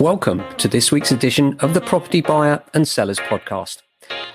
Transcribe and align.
Welcome 0.00 0.44
to 0.58 0.68
this 0.68 0.92
week's 0.92 1.10
edition 1.10 1.58
of 1.58 1.74
the 1.74 1.80
Property 1.80 2.20
Buyer 2.20 2.62
and 2.72 2.86
Sellers 2.86 3.18
Podcast. 3.18 3.78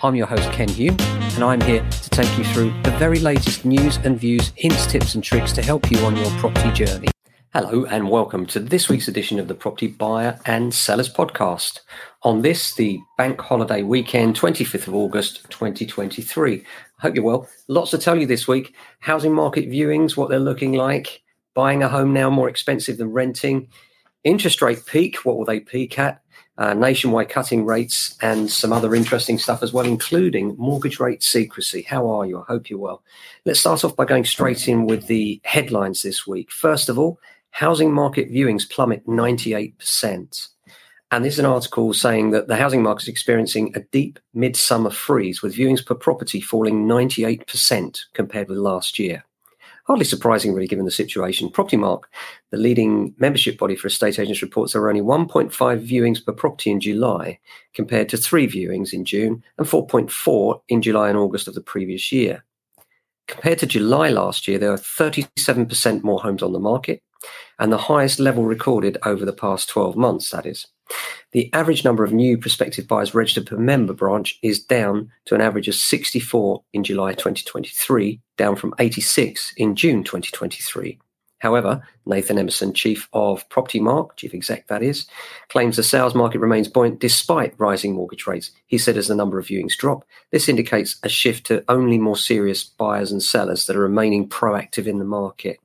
I'm 0.02 0.14
your 0.14 0.28
host, 0.28 0.52
Ken 0.52 0.68
Hume, 0.68 0.98
and 1.00 1.42
I'm 1.42 1.62
here 1.62 1.80
to 1.90 2.10
take 2.10 2.38
you 2.38 2.44
through 2.44 2.74
the 2.84 2.94
very 3.00 3.20
latest 3.20 3.64
news 3.64 3.96
and 4.04 4.20
views, 4.20 4.52
hints, 4.58 4.86
tips, 4.86 5.16
and 5.16 5.24
tricks 5.24 5.54
to 5.54 5.62
help 5.62 5.90
you 5.90 6.00
on 6.00 6.18
your 6.18 6.30
property 6.32 6.70
journey. 6.74 7.08
Hello, 7.54 7.86
and 7.86 8.10
welcome 8.10 8.46
to 8.48 8.60
this 8.60 8.90
week's 8.90 9.08
edition 9.08 9.40
of 9.40 9.48
the 9.48 9.56
Property 9.56 9.88
Buyer 9.88 10.38
and 10.46 10.74
Sellers 10.74 11.08
Podcast. 11.08 11.80
On 12.24 12.42
this, 12.42 12.76
the 12.76 13.00
bank 13.18 13.40
holiday 13.40 13.84
weekend, 13.84 14.36
25th 14.36 14.90
of 14.90 14.96
August, 14.96 15.50
2023. 15.50 16.56
I 16.58 16.62
hope 17.02 17.16
you're 17.16 17.24
well. 17.24 17.48
Lots 17.70 17.92
to 17.92 17.98
tell 17.98 18.20
you 18.20 18.28
this 18.28 18.50
week. 18.50 18.76
Housing 19.00 19.34
market 19.34 19.70
viewings, 19.70 20.18
what 20.18 20.30
they're 20.30 20.40
looking 20.40 20.74
like, 20.74 21.22
buying 21.56 21.82
a 21.82 21.88
home 21.88 22.12
now 22.12 22.30
more 22.30 22.50
expensive 22.50 22.98
than 22.98 23.14
renting 23.14 23.70
interest 24.24 24.62
rate 24.62 24.86
peak. 24.86 25.26
What 25.26 25.38
will 25.38 25.46
they 25.46 25.60
peak 25.60 26.00
at? 26.00 26.22
Uh, 26.56 26.74
nationwide 26.74 27.30
cutting 27.30 27.66
rates 27.66 28.16
and 28.22 28.50
some 28.50 28.72
other 28.72 28.94
interesting 28.94 29.40
stuff 29.40 29.64
as 29.64 29.74
well, 29.74 29.86
including 29.86 30.56
mortgage 30.58 31.00
rate 31.00 31.24
secrecy. 31.24 31.82
How 31.82 32.08
are 32.12 32.28
you? 32.28 32.40
I 32.40 32.44
hope 32.48 32.70
you're 32.70 32.78
well. 32.78 33.02
Let's 33.44 33.60
start 33.60 33.84
off 33.84 33.96
by 33.96 34.06
going 34.06 34.26
straight 34.26 34.68
in 34.68 34.86
with 34.86 35.08
the 35.08 35.42
headlines 35.44 36.04
this 36.04 36.28
week. 36.28 36.52
First 36.52 36.90
of 36.90 37.00
all, 37.00 37.20
housing 37.50 37.92
market 37.92 38.32
viewings 38.32 38.70
plummet 38.70 39.06
98%. 39.08 40.48
And 41.10 41.24
this 41.24 41.34
is 41.34 41.40
an 41.40 41.46
article 41.46 41.94
saying 41.94 42.32
that 42.32 42.48
the 42.48 42.56
housing 42.56 42.82
market 42.82 43.04
is 43.04 43.10
experiencing 43.10 43.72
a 43.76 43.82
deep 43.92 44.20
midsummer 44.34 44.90
freeze 44.90 45.42
with 45.42 45.56
viewings 45.56 45.86
per 45.86 45.96
property 45.96 46.42
falling 46.42 46.88
98% 46.88 48.00
compared 48.14 48.50
with 48.50 48.58
last 48.58 48.98
year. 48.98 49.24
Hardly 49.86 50.06
surprising, 50.06 50.54
really, 50.54 50.68
given 50.68 50.86
the 50.86 50.92
situation. 50.92 51.50
Propertymark, 51.50 52.04
the 52.52 52.58
leading 52.58 53.14
membership 53.18 53.58
body 53.58 53.76
for 53.76 53.88
estate 53.88 54.18
agents, 54.18 54.42
reports 54.42 54.72
there 54.72 54.82
were 54.82 54.90
only 54.90 55.02
1.5 55.02 55.52
viewings 55.52 56.26
per 56.26 56.32
property 56.32 56.72
in 56.72 56.80
July, 56.80 57.38
compared 57.74 58.08
to 58.10 58.18
three 58.18 58.48
viewings 58.48 58.94
in 58.94 59.04
June 59.04 59.44
and 59.58 59.68
4.4 59.68 60.62
in 60.70 60.82
July 60.82 61.10
and 61.10 61.18
August 61.18 61.50
of 61.50 61.54
the 61.54 61.62
previous 61.62 62.12
year. 62.14 62.46
Compared 63.28 63.60
to 63.60 63.66
July 63.66 64.10
last 64.10 64.48
year, 64.48 64.58
there 64.58 64.72
are 64.72 64.78
37% 64.78 66.04
more 66.04 66.22
homes 66.22 66.44
on 66.44 66.54
the 66.54 66.60
market, 66.60 67.02
and 67.60 67.72
the 67.72 67.78
highest 67.78 68.20
level 68.20 68.46
recorded 68.46 68.98
over 69.06 69.26
the 69.26 69.34
past 69.34 69.70
12 69.70 69.98
months, 69.98 70.30
that 70.30 70.46
is. 70.46 70.68
The 71.32 71.50
average 71.54 71.84
number 71.84 72.04
of 72.04 72.14
new 72.14 72.38
prospective 72.38 72.88
buyers 72.88 73.16
registered 73.16 73.48
per 73.48 73.58
member 73.58 73.94
branch 73.94 74.38
is 74.44 74.64
down 74.64 75.12
to 75.26 75.36
an 75.36 75.42
average 75.42 75.68
of 75.68 75.76
64 75.76 76.64
in 76.74 76.84
July 76.84 77.14
2023, 77.14 78.22
down 78.38 78.56
from 78.56 78.74
86 78.80 79.54
in 79.58 79.76
June 79.76 80.04
2023. 80.04 81.00
However, 81.44 81.86
Nathan 82.06 82.40
Emerson, 82.40 82.74
chief 82.74 83.10
of 83.12 83.50
Propertymark, 83.50 84.16
chief 84.16 84.34
exec 84.34 84.68
that 84.68 84.82
is, 84.82 85.08
claims 85.50 85.76
the 85.76 85.84
sales 85.84 86.16
market 86.16 86.40
remains 86.40 86.70
buoyant 86.70 87.02
despite 87.02 87.54
rising 87.58 87.96
mortgage 87.96 88.26
rates. 88.26 88.52
He 88.66 88.78
said 88.78 88.96
as 88.96 89.10
the 89.10 89.16
number 89.16 89.38
of 89.38 89.48
viewings 89.48 89.76
drop, 89.76 90.06
this 90.32 90.48
indicates 90.48 90.96
a 91.04 91.10
shift 91.10 91.46
to 91.48 91.66
only 91.68 91.98
more 91.98 92.16
serious 92.16 92.64
buyers 92.64 93.12
and 93.12 93.22
sellers 93.22 93.66
that 93.66 93.76
are 93.76 93.82
remaining 93.82 94.30
proactive 94.30 94.88
in 94.88 95.00
the 95.00 95.06
market. 95.06 95.60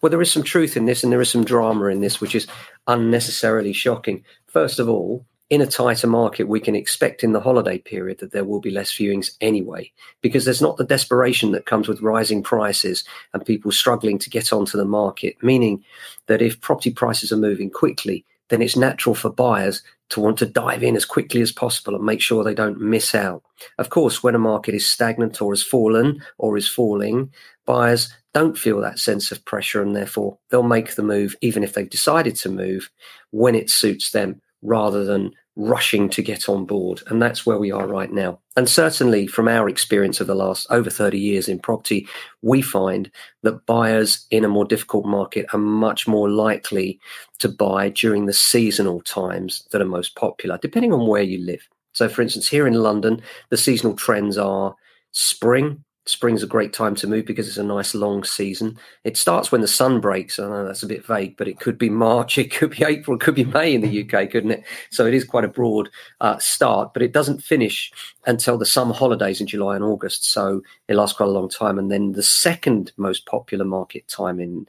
Well, 0.00 0.08
there 0.08 0.22
is 0.22 0.32
some 0.32 0.42
truth 0.42 0.78
in 0.78 0.86
this 0.86 1.02
and 1.02 1.12
there 1.12 1.20
is 1.20 1.30
some 1.30 1.44
drama 1.44 1.86
in 1.86 2.00
this, 2.00 2.22
which 2.22 2.34
is 2.34 2.46
unnecessarily 2.86 3.74
shocking. 3.74 4.24
First 4.48 4.78
of 4.78 4.88
all, 4.88 5.26
in 5.50 5.62
a 5.62 5.66
tighter 5.66 6.06
market, 6.06 6.44
we 6.44 6.60
can 6.60 6.74
expect 6.74 7.24
in 7.24 7.32
the 7.32 7.40
holiday 7.40 7.78
period 7.78 8.18
that 8.18 8.32
there 8.32 8.44
will 8.44 8.60
be 8.60 8.70
less 8.70 8.92
viewings 8.92 9.30
anyway, 9.40 9.90
because 10.20 10.44
there's 10.44 10.60
not 10.60 10.76
the 10.76 10.84
desperation 10.84 11.52
that 11.52 11.64
comes 11.64 11.88
with 11.88 12.02
rising 12.02 12.42
prices 12.42 13.04
and 13.32 13.44
people 13.44 13.72
struggling 13.72 14.18
to 14.18 14.30
get 14.30 14.52
onto 14.52 14.76
the 14.76 14.84
market. 14.84 15.36
Meaning 15.42 15.82
that 16.26 16.42
if 16.42 16.60
property 16.60 16.90
prices 16.90 17.32
are 17.32 17.38
moving 17.38 17.70
quickly, 17.70 18.26
then 18.50 18.60
it's 18.60 18.76
natural 18.76 19.14
for 19.14 19.30
buyers 19.30 19.82
to 20.10 20.20
want 20.20 20.38
to 20.38 20.46
dive 20.46 20.82
in 20.82 20.96
as 20.96 21.04
quickly 21.04 21.40
as 21.40 21.52
possible 21.52 21.94
and 21.94 22.04
make 22.04 22.20
sure 22.20 22.42
they 22.42 22.54
don't 22.54 22.80
miss 22.80 23.14
out. 23.14 23.42
Of 23.78 23.90
course, 23.90 24.22
when 24.22 24.34
a 24.34 24.38
market 24.38 24.74
is 24.74 24.88
stagnant 24.88 25.40
or 25.40 25.52
has 25.52 25.62
fallen 25.62 26.22
or 26.38 26.56
is 26.56 26.68
falling, 26.68 27.30
buyers 27.66 28.12
don't 28.38 28.56
feel 28.56 28.80
that 28.80 29.00
sense 29.00 29.32
of 29.32 29.44
pressure 29.44 29.82
and 29.82 29.96
therefore 29.96 30.38
they'll 30.48 30.62
make 30.62 30.94
the 30.94 31.02
move, 31.02 31.34
even 31.40 31.64
if 31.64 31.74
they've 31.74 31.90
decided 31.90 32.36
to 32.36 32.48
move, 32.48 32.88
when 33.32 33.56
it 33.56 33.68
suits 33.68 34.12
them 34.12 34.40
rather 34.62 35.04
than 35.04 35.32
rushing 35.56 36.08
to 36.08 36.22
get 36.22 36.48
on 36.48 36.64
board. 36.64 37.02
And 37.08 37.20
that's 37.20 37.44
where 37.44 37.58
we 37.58 37.72
are 37.72 37.88
right 37.88 38.12
now. 38.12 38.38
And 38.56 38.68
certainly 38.68 39.26
from 39.26 39.48
our 39.48 39.68
experience 39.68 40.20
of 40.20 40.28
the 40.28 40.36
last 40.36 40.68
over 40.70 40.88
30 40.88 41.18
years 41.18 41.48
in 41.48 41.58
property, 41.58 42.06
we 42.42 42.62
find 42.62 43.10
that 43.42 43.66
buyers 43.66 44.24
in 44.30 44.44
a 44.44 44.48
more 44.48 44.64
difficult 44.64 45.04
market 45.04 45.46
are 45.52 45.58
much 45.58 46.06
more 46.06 46.30
likely 46.30 47.00
to 47.40 47.48
buy 47.48 47.88
during 47.88 48.26
the 48.26 48.32
seasonal 48.32 49.00
times 49.00 49.64
that 49.72 49.82
are 49.82 49.96
most 49.96 50.14
popular, 50.14 50.60
depending 50.62 50.92
on 50.92 51.08
where 51.08 51.22
you 51.22 51.44
live. 51.44 51.68
So, 51.92 52.08
for 52.08 52.22
instance, 52.22 52.48
here 52.48 52.68
in 52.68 52.74
London, 52.74 53.20
the 53.48 53.56
seasonal 53.56 53.96
trends 53.96 54.38
are 54.38 54.76
spring, 55.10 55.82
spring's 56.08 56.42
a 56.42 56.46
great 56.46 56.72
time 56.72 56.94
to 56.96 57.06
move 57.06 57.26
because 57.26 57.46
it's 57.46 57.58
a 57.58 57.62
nice 57.62 57.94
long 57.94 58.24
season. 58.24 58.78
It 59.04 59.16
starts 59.16 59.52
when 59.52 59.60
the 59.60 59.68
sun 59.68 60.00
breaks. 60.00 60.38
I 60.38 60.48
know 60.48 60.64
that's 60.64 60.82
a 60.82 60.86
bit 60.86 61.04
vague, 61.04 61.36
but 61.36 61.48
it 61.48 61.60
could 61.60 61.76
be 61.76 61.90
March, 61.90 62.38
it 62.38 62.50
could 62.50 62.70
be 62.70 62.84
April, 62.84 63.16
it 63.16 63.20
could 63.20 63.34
be 63.34 63.44
May 63.44 63.74
in 63.74 63.82
the 63.82 64.02
UK, 64.02 64.30
couldn't 64.30 64.50
it? 64.50 64.64
So 64.90 65.06
it 65.06 65.14
is 65.14 65.24
quite 65.24 65.44
a 65.44 65.48
broad 65.48 65.90
uh, 66.20 66.38
start, 66.38 66.94
but 66.94 67.02
it 67.02 67.12
doesn't 67.12 67.42
finish 67.42 67.92
until 68.26 68.58
the 68.58 68.66
summer 68.66 68.94
holidays 68.94 69.40
in 69.40 69.46
July 69.46 69.76
and 69.76 69.84
August. 69.84 70.32
So 70.32 70.62
it 70.88 70.94
lasts 70.94 71.16
quite 71.16 71.28
a 71.28 71.32
long 71.32 71.48
time. 71.48 71.78
And 71.78 71.90
then 71.90 72.12
the 72.12 72.22
second 72.22 72.92
most 72.96 73.26
popular 73.26 73.64
market 73.64 74.08
time 74.08 74.40
in 74.40 74.66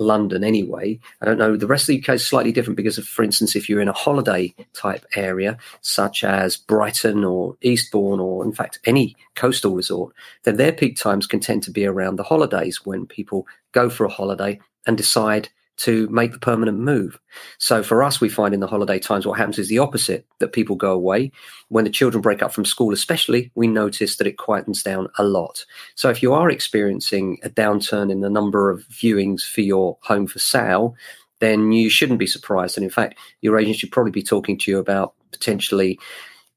London 0.00 0.42
anyway. 0.42 0.98
I 1.20 1.26
don't 1.26 1.38
know. 1.38 1.56
The 1.56 1.66
rest 1.66 1.84
of 1.84 1.88
the 1.88 2.02
UK 2.02 2.16
is 2.16 2.26
slightly 2.26 2.52
different 2.52 2.76
because, 2.76 2.98
of, 2.98 3.06
for 3.06 3.22
instance, 3.22 3.54
if 3.54 3.68
you're 3.68 3.80
in 3.80 3.88
a 3.88 3.92
holiday 3.92 4.54
type 4.72 5.04
area, 5.14 5.58
such 5.82 6.24
as 6.24 6.56
Brighton 6.56 7.24
or 7.24 7.56
Eastbourne, 7.62 8.18
or 8.18 8.44
in 8.44 8.52
fact 8.52 8.80
any 8.84 9.14
coastal 9.36 9.74
resort, 9.74 10.14
then 10.44 10.56
their 10.56 10.72
peak 10.72 10.96
times 10.96 11.26
can 11.26 11.40
tend 11.40 11.62
to 11.64 11.70
be 11.70 11.86
around 11.86 12.16
the 12.16 12.24
holidays 12.24 12.84
when 12.84 13.06
people 13.06 13.46
go 13.72 13.88
for 13.88 14.04
a 14.04 14.10
holiday 14.10 14.58
and 14.86 14.96
decide 14.96 15.50
to 15.80 16.06
make 16.08 16.32
the 16.32 16.38
permanent 16.38 16.78
move. 16.78 17.18
So 17.58 17.82
for 17.82 18.02
us, 18.02 18.20
we 18.20 18.28
find 18.28 18.52
in 18.52 18.60
the 18.60 18.66
holiday 18.66 18.98
times 18.98 19.26
what 19.26 19.38
happens 19.38 19.58
is 19.58 19.68
the 19.68 19.78
opposite 19.78 20.26
that 20.38 20.52
people 20.52 20.76
go 20.76 20.92
away. 20.92 21.32
When 21.68 21.84
the 21.84 21.90
children 21.90 22.20
break 22.20 22.42
up 22.42 22.52
from 22.52 22.66
school, 22.66 22.92
especially, 22.92 23.50
we 23.54 23.66
notice 23.66 24.16
that 24.16 24.26
it 24.26 24.36
quietens 24.36 24.84
down 24.84 25.08
a 25.16 25.24
lot. 25.24 25.64
So 25.94 26.10
if 26.10 26.22
you 26.22 26.34
are 26.34 26.50
experiencing 26.50 27.38
a 27.42 27.48
downturn 27.48 28.12
in 28.12 28.20
the 28.20 28.28
number 28.28 28.70
of 28.70 28.86
viewings 28.88 29.42
for 29.42 29.62
your 29.62 29.96
home 30.02 30.26
for 30.26 30.38
sale, 30.38 30.96
then 31.38 31.72
you 31.72 31.88
shouldn't 31.88 32.18
be 32.18 32.26
surprised. 32.26 32.76
And 32.76 32.84
in 32.84 32.90
fact, 32.90 33.18
your 33.40 33.58
agent 33.58 33.76
should 33.76 33.90
probably 33.90 34.12
be 34.12 34.22
talking 34.22 34.58
to 34.58 34.70
you 34.70 34.78
about 34.78 35.14
potentially 35.32 35.98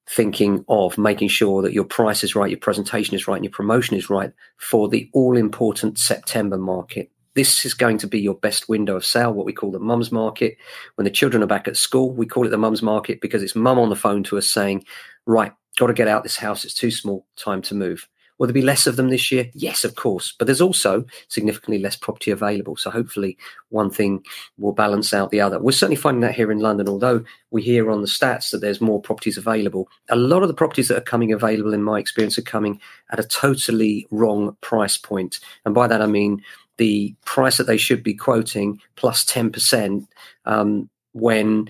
thinking 0.06 0.66
of 0.68 0.98
making 0.98 1.30
sure 1.30 1.62
that 1.62 1.72
your 1.72 1.86
price 1.86 2.26
is 2.26 2.36
right, 2.36 2.52
your 2.52 2.60
presentation 2.60 3.16
is 3.16 3.26
right, 3.26 3.38
and 3.38 3.46
your 3.46 3.54
promotion 3.54 3.96
is 3.96 4.10
right 4.10 4.34
for 4.58 4.90
the 4.90 5.10
all 5.14 5.38
important 5.38 5.98
September 5.98 6.58
market 6.58 7.10
this 7.36 7.66
is 7.66 7.74
going 7.74 7.98
to 8.00 8.08
be 8.08 8.20
your 8.20 8.36
best 8.36 8.70
window 8.70 8.96
of 8.96 9.06
sale, 9.06 9.34
what 9.34 9.46
we 9.46 9.54
call 9.54 9.72
the 9.72 9.80
mum's 9.80 10.12
market. 10.12 10.58
When 10.96 11.06
the 11.06 11.12
children 11.12 11.44
are 11.44 11.48
back 11.48 11.68
at 11.68 11.78
school, 11.78 12.12
we 12.12 12.26
call 12.26 12.46
it 12.46 12.50
the 12.50 12.58
mum's 12.58 12.82
market 12.82 13.22
because 13.22 13.44
it's 13.44 13.56
mum 13.56 13.80
on 13.80 13.90
the 13.90 13.96
phone 13.96 14.24
to 14.26 14.38
us 14.38 14.50
saying, 14.50 14.86
right, 15.26 15.52
got 15.78 15.88
to 15.88 15.94
get 15.94 16.08
out 16.08 16.24
this 16.24 16.38
house. 16.38 16.64
It's 16.64 16.74
too 16.74 16.92
small. 16.92 17.26
Time 17.36 17.62
to 17.64 17.76
move. 17.76 18.08
Will 18.40 18.48
there 18.48 18.54
be 18.54 18.62
less 18.62 18.88
of 18.88 18.96
them 18.96 19.10
this 19.10 19.32
year? 19.32 19.50
Yes, 19.54 19.84
of 19.84 19.96
course. 19.96 20.34
But 20.38 20.46
there's 20.46 20.62
also 20.62 21.06
significantly 21.28 21.80
less 21.80 21.96
property 21.96 22.32
available. 22.32 22.76
So 22.76 22.90
hopefully 22.90 23.38
one 23.70 23.92
thing 23.92 24.24
will 24.58 24.74
balance 24.74 25.14
out 25.14 25.30
the 25.30 25.40
other. 25.40 25.60
We're 25.60 25.72
certainly 25.72 25.96
finding 25.96 26.22
that 26.22 26.34
here 26.34 26.52
in 26.52 26.60
London, 26.60 26.90
although 26.90 27.24
we 27.52 27.62
hear 27.62 27.92
on 27.92 28.02
the 28.02 28.08
stats 28.08 28.50
that 28.52 28.60
there's 28.60 28.82
more 28.82 29.02
properties 29.02 29.38
available. 29.38 29.88
A 30.10 30.16
lot 30.16 30.42
of 30.42 30.48
the 30.48 30.56
properties 30.56 30.88
that 30.88 30.98
are 30.98 31.02
coming 31.02 31.32
available, 31.32 31.74
in 31.74 31.84
my 31.84 32.00
experience, 32.00 32.38
are 32.38 32.44
coming 32.44 32.82
at 33.12 33.20
a 33.20 33.24
totally 33.24 34.08
wrong 34.10 34.58
price 34.62 34.98
point. 34.98 35.40
And 35.64 35.76
by 35.76 35.88
that 35.88 36.02
I 36.02 36.08
mean 36.08 36.42
the 36.78 37.16
price 37.26 37.58
that 37.58 37.68
they 37.68 37.78
should 37.78 38.04
be 38.04 38.14
quoting 38.14 38.80
plus 38.96 39.24
10% 39.26 40.08
um, 40.46 40.90
when 41.14 41.70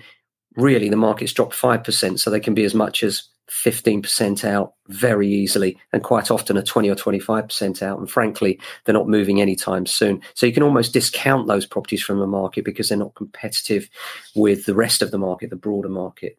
really 0.56 0.88
the 0.88 0.96
market's 0.96 1.32
dropped 1.32 1.54
5%. 1.54 2.18
So 2.18 2.30
they 2.30 2.40
can 2.40 2.54
be 2.54 2.64
as 2.64 2.74
much 2.74 3.02
as 3.02 3.28
15% 3.50 4.44
out 4.44 4.74
very 4.88 5.28
easily 5.28 5.76
and 5.92 6.02
quite 6.02 6.30
often 6.30 6.56
a 6.56 6.62
20 6.62 6.88
or 6.88 6.94
25% 6.94 7.82
out. 7.82 7.98
And 7.98 8.10
frankly, 8.10 8.58
they're 8.84 8.94
not 8.94 9.08
moving 9.08 9.40
anytime 9.40 9.86
soon. 9.86 10.22
So 10.34 10.46
you 10.46 10.52
can 10.52 10.62
almost 10.62 10.92
discount 10.92 11.46
those 11.46 11.66
properties 11.66 12.02
from 12.02 12.20
the 12.20 12.26
market 12.26 12.64
because 12.64 12.88
they're 12.88 12.98
not 12.98 13.14
competitive 13.14 13.88
with 14.34 14.64
the 14.64 14.74
rest 14.74 15.02
of 15.02 15.10
the 15.10 15.18
market, 15.18 15.50
the 15.50 15.56
broader 15.56 15.90
market. 15.90 16.38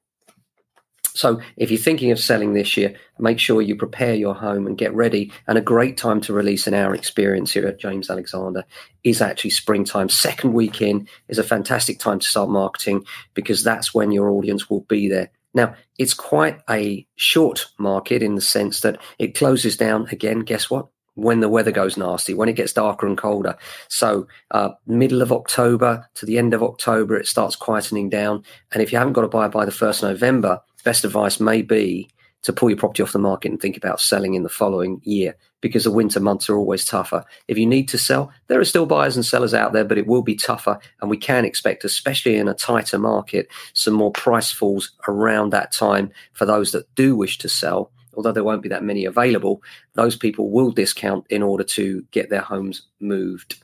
So 1.16 1.40
if 1.56 1.72
you're 1.72 1.80
thinking 1.80 2.12
of 2.12 2.20
selling 2.20 2.54
this 2.54 2.76
year, 2.76 2.94
make 3.20 3.40
sure 3.40 3.62
you 3.62 3.76
prepare 3.76 4.14
your 4.14 4.36
home 4.36 4.68
and 4.68 4.78
get 4.78 4.94
ready. 4.94 5.32
And 5.48 5.58
a 5.58 5.62
great 5.62 5.98
time 5.98 6.22
to 6.22 6.34
release 6.34 6.68
in 6.68 6.74
our 6.74 6.94
experience 6.94 7.54
here 7.54 7.66
at 7.66 7.80
James 7.80 8.10
Alexander 8.10 8.66
is 9.04 9.22
actually 9.22 9.52
springtime. 9.52 10.10
Second 10.10 10.54
week 10.54 10.82
in 10.82 11.08
is 11.30 11.40
a 11.40 11.44
fantastic 11.44 12.00
time 12.00 12.20
to 12.20 12.28
start 12.28 12.50
marketing 12.50 13.06
because 13.34 13.64
that's 13.64 13.94
when 13.94 14.12
your 14.12 14.30
audience 14.30 14.70
will 14.70 14.82
be 14.82 15.08
there. 15.08 15.32
Now, 15.54 15.74
it's 15.98 16.14
quite 16.14 16.60
a 16.70 17.08
short 17.16 17.68
market 17.80 18.22
in 18.22 18.36
the 18.36 18.42
sense 18.42 18.82
that 18.82 19.00
it 19.18 19.36
closes 19.36 19.78
down 19.78 20.08
again, 20.12 20.42
guess 20.42 20.70
what? 20.70 20.88
when 21.16 21.40
the 21.40 21.48
weather 21.48 21.72
goes 21.72 21.96
nasty, 21.96 22.34
when 22.34 22.50
it 22.50 22.58
gets 22.58 22.74
darker 22.74 23.08
and 23.08 23.18
colder. 23.18 23.56
So, 23.88 24.28
uh, 24.52 24.72
middle 24.86 25.22
of 25.22 25.32
October 25.32 26.10
to 26.16 26.26
the 26.26 26.38
end 26.38 26.54
of 26.54 26.62
October, 26.62 27.16
it 27.16 27.26
starts 27.26 27.56
quietening 27.56 28.10
down. 28.10 28.44
And 28.74 28.84
if 28.84 28.92
you 28.92 28.98
haven't 28.98 29.14
got 29.14 29.22
to 29.22 29.30
buy 29.30 29.48
by 29.48 29.64
the 29.64 29.72
1st 29.72 30.04
November, 30.04 30.60
best 30.86 31.04
advice 31.04 31.42
may 31.42 31.62
be 31.62 32.10
to 32.44 32.54
pull 32.54 32.70
your 32.70 32.78
property 32.78 33.02
off 33.02 33.12
the 33.12 33.20
market 33.20 33.52
and 33.52 33.60
think 33.60 33.76
about 33.76 34.00
selling 34.00 34.36
in 34.36 34.44
the 34.44 34.50
following 34.50 35.02
year 35.04 35.36
because 35.62 35.84
the 35.84 35.92
winter 35.92 36.20
months 36.20 36.48
are 36.48 36.56
always 36.56 36.86
tougher. 36.86 37.26
If 37.48 37.58
you 37.58 37.66
need 37.66 37.88
to 37.88 37.98
sell, 37.98 38.32
there 38.48 38.60
are 38.60 38.66
still 38.66 38.86
buyers 38.86 39.16
and 39.16 39.26
sellers 39.26 39.56
out 39.56 39.74
there, 39.74 39.84
but 39.84 39.98
it 39.98 40.06
will 40.06 40.22
be 40.22 40.36
tougher. 40.36 40.78
And 41.02 41.10
we 41.10 41.18
can 41.18 41.44
expect, 41.44 41.84
especially 41.84 42.36
in 42.38 42.48
a 42.48 42.54
tighter 42.54 43.00
market, 43.00 43.48
some 43.74 43.96
more 43.96 44.12
price 44.12 44.52
falls 44.52 44.92
around 45.08 45.50
that 45.50 45.72
time 45.72 46.12
for 46.34 46.46
those 46.46 46.72
that 46.74 46.94
do 46.94 47.16
wish 47.16 47.40
to 47.40 47.50
sell. 47.50 47.92
Although 48.14 48.32
there 48.32 48.44
won't 48.44 48.62
be 48.62 48.70
that 48.70 48.84
many 48.84 49.06
available, 49.06 49.64
those 49.96 50.16
people 50.16 50.52
will 50.52 50.70
discount 50.70 51.26
in 51.32 51.42
order 51.42 51.64
to 51.64 52.06
get 52.12 52.30
their 52.30 52.42
homes 52.42 52.84
moved. 53.00 53.58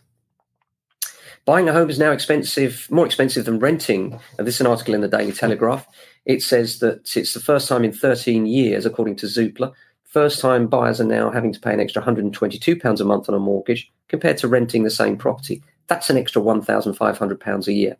Buying 1.45 1.69
a 1.69 1.73
home 1.73 1.89
is 1.89 1.99
now 1.99 2.11
expensive, 2.11 2.87
more 2.91 3.05
expensive 3.05 3.45
than 3.45 3.59
renting. 3.59 4.19
This 4.37 4.55
is 4.55 4.61
an 4.61 4.67
article 4.67 4.93
in 4.93 5.01
the 5.01 5.07
Daily 5.07 5.31
Telegraph. 5.31 5.87
It 6.25 6.43
says 6.43 6.79
that 6.79 7.15
it's 7.15 7.33
the 7.33 7.39
first 7.39 7.67
time 7.67 7.83
in 7.83 7.91
13 7.91 8.45
years, 8.45 8.85
according 8.85 9.15
to 9.17 9.25
Zoopla, 9.25 9.73
first 10.05 10.39
time 10.39 10.67
buyers 10.67 11.01
are 11.01 11.05
now 11.05 11.31
having 11.31 11.53
to 11.53 11.59
pay 11.59 11.73
an 11.73 11.79
extra 11.79 12.01
£122 12.01 12.99
a 12.99 13.03
month 13.03 13.29
on 13.29 13.35
a 13.35 13.39
mortgage 13.39 13.91
compared 14.07 14.37
to 14.37 14.47
renting 14.47 14.83
the 14.83 14.89
same 14.89 15.17
property. 15.17 15.63
That's 15.87 16.09
an 16.09 16.17
extra 16.17 16.41
£1,500 16.41 17.67
a 17.67 17.73
year. 17.73 17.97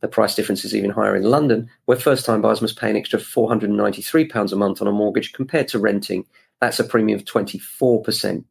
The 0.00 0.08
price 0.08 0.34
difference 0.34 0.64
is 0.64 0.74
even 0.74 0.90
higher 0.90 1.16
in 1.16 1.22
London, 1.24 1.70
where 1.86 1.98
first 1.98 2.26
time 2.26 2.42
buyers 2.42 2.60
must 2.60 2.78
pay 2.78 2.90
an 2.90 2.96
extra 2.96 3.18
£493 3.18 4.52
a 4.52 4.56
month 4.56 4.82
on 4.82 4.88
a 4.88 4.92
mortgage 4.92 5.32
compared 5.32 5.68
to 5.68 5.78
renting. 5.78 6.26
That's 6.60 6.78
a 6.78 6.84
premium 6.84 7.18
of 7.18 7.24
24%. 7.24 8.44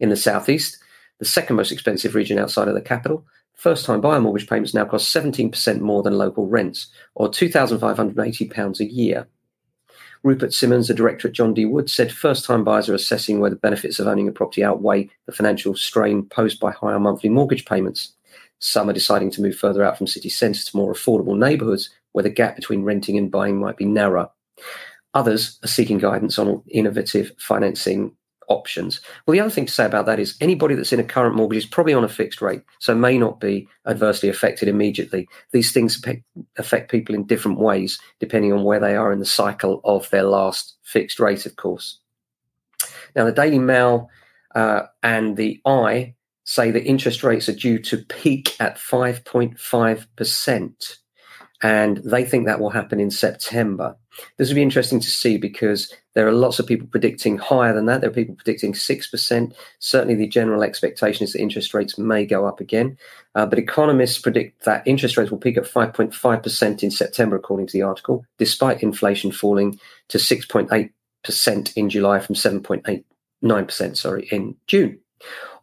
In 0.00 0.08
the 0.08 0.16
southeast, 0.16 0.78
the 1.18 1.24
second 1.24 1.56
most 1.56 1.72
expensive 1.72 2.14
region 2.14 2.38
outside 2.38 2.68
of 2.68 2.74
the 2.74 2.80
capital, 2.80 3.26
First 3.58 3.86
time 3.86 4.00
buyer 4.00 4.20
mortgage 4.20 4.48
payments 4.48 4.72
now 4.72 4.84
cost 4.84 5.12
17% 5.12 5.80
more 5.80 6.04
than 6.04 6.16
local 6.16 6.46
rents, 6.46 6.86
or 7.16 7.28
£2,580 7.28 8.80
a 8.80 8.84
year. 8.84 9.26
Rupert 10.22 10.54
Simmons, 10.54 10.86
the 10.86 10.94
director 10.94 11.26
at 11.26 11.34
John 11.34 11.54
D. 11.54 11.64
Wood, 11.64 11.90
said 11.90 12.12
first 12.12 12.44
time 12.44 12.62
buyers 12.62 12.88
are 12.88 12.94
assessing 12.94 13.40
whether 13.40 13.56
the 13.56 13.60
benefits 13.60 13.98
of 13.98 14.06
owning 14.06 14.28
a 14.28 14.32
property 14.32 14.62
outweigh 14.62 15.10
the 15.26 15.32
financial 15.32 15.74
strain 15.74 16.22
posed 16.22 16.60
by 16.60 16.70
higher 16.70 17.00
monthly 17.00 17.30
mortgage 17.30 17.64
payments. 17.64 18.12
Some 18.60 18.88
are 18.88 18.92
deciding 18.94 19.32
to 19.32 19.42
move 19.42 19.56
further 19.56 19.82
out 19.82 19.98
from 19.98 20.06
city 20.06 20.28
centres 20.28 20.64
to 20.66 20.76
more 20.76 20.92
affordable 20.92 21.36
neighbourhoods 21.36 21.90
where 22.12 22.22
the 22.22 22.30
gap 22.30 22.54
between 22.54 22.84
renting 22.84 23.18
and 23.18 23.30
buying 23.30 23.58
might 23.58 23.76
be 23.76 23.84
narrower. 23.84 24.30
Others 25.14 25.58
are 25.64 25.68
seeking 25.68 25.98
guidance 25.98 26.38
on 26.38 26.62
innovative 26.68 27.32
financing 27.38 28.14
options. 28.48 29.00
Well, 29.26 29.32
the 29.32 29.40
other 29.40 29.50
thing 29.50 29.66
to 29.66 29.72
say 29.72 29.84
about 29.84 30.06
that 30.06 30.18
is 30.18 30.36
anybody 30.40 30.74
that's 30.74 30.92
in 30.92 31.00
a 31.00 31.04
current 31.04 31.36
mortgage 31.36 31.64
is 31.64 31.66
probably 31.66 31.94
on 31.94 32.04
a 32.04 32.08
fixed 32.08 32.42
rate, 32.42 32.62
so 32.78 32.94
may 32.94 33.18
not 33.18 33.40
be 33.40 33.68
adversely 33.86 34.28
affected 34.28 34.68
immediately. 34.68 35.28
These 35.52 35.72
things 35.72 36.02
affect 36.56 36.90
people 36.90 37.14
in 37.14 37.26
different 37.26 37.58
ways 37.58 37.98
depending 38.20 38.52
on 38.52 38.64
where 38.64 38.80
they 38.80 38.96
are 38.96 39.12
in 39.12 39.20
the 39.20 39.26
cycle 39.26 39.80
of 39.84 40.08
their 40.10 40.24
last 40.24 40.76
fixed 40.82 41.20
rate, 41.20 41.46
of 41.46 41.56
course. 41.56 41.98
Now, 43.14 43.24
the 43.24 43.32
Daily 43.32 43.58
Mail 43.58 44.10
uh, 44.54 44.82
and 45.02 45.36
the 45.36 45.60
i 45.66 46.14
say 46.44 46.70
that 46.70 46.84
interest 46.84 47.22
rates 47.22 47.46
are 47.48 47.54
due 47.54 47.78
to 47.78 47.98
peak 47.98 48.56
at 48.58 48.78
5.5%, 48.78 50.96
and 51.62 51.98
they 51.98 52.24
think 52.24 52.46
that 52.46 52.60
will 52.60 52.70
happen 52.70 53.00
in 53.00 53.10
September. 53.10 53.96
This 54.36 54.48
will 54.48 54.56
be 54.56 54.62
interesting 54.62 55.00
to 55.00 55.10
see 55.10 55.36
because 55.36 55.92
there 56.14 56.26
are 56.26 56.32
lots 56.32 56.58
of 56.58 56.66
people 56.66 56.86
predicting 56.86 57.38
higher 57.38 57.74
than 57.74 57.86
that. 57.86 58.00
There 58.00 58.10
are 58.10 58.14
people 58.14 58.34
predicting 58.34 58.72
6%. 58.72 59.54
Certainly, 59.78 60.14
the 60.14 60.28
general 60.28 60.62
expectation 60.62 61.24
is 61.24 61.32
that 61.32 61.40
interest 61.40 61.74
rates 61.74 61.98
may 61.98 62.24
go 62.24 62.46
up 62.46 62.60
again. 62.60 62.96
Uh, 63.34 63.46
but 63.46 63.58
economists 63.58 64.18
predict 64.18 64.64
that 64.64 64.86
interest 64.86 65.16
rates 65.16 65.30
will 65.30 65.38
peak 65.38 65.56
at 65.56 65.64
5.5% 65.64 66.82
in 66.82 66.90
September, 66.90 67.36
according 67.36 67.66
to 67.66 67.72
the 67.72 67.82
article, 67.82 68.24
despite 68.38 68.82
inflation 68.82 69.32
falling 69.32 69.78
to 70.08 70.18
6.8% 70.18 71.72
in 71.76 71.90
July 71.90 72.18
from 72.20 72.34
7.89%, 72.34 73.96
sorry, 73.96 74.28
in 74.30 74.56
June. 74.66 74.98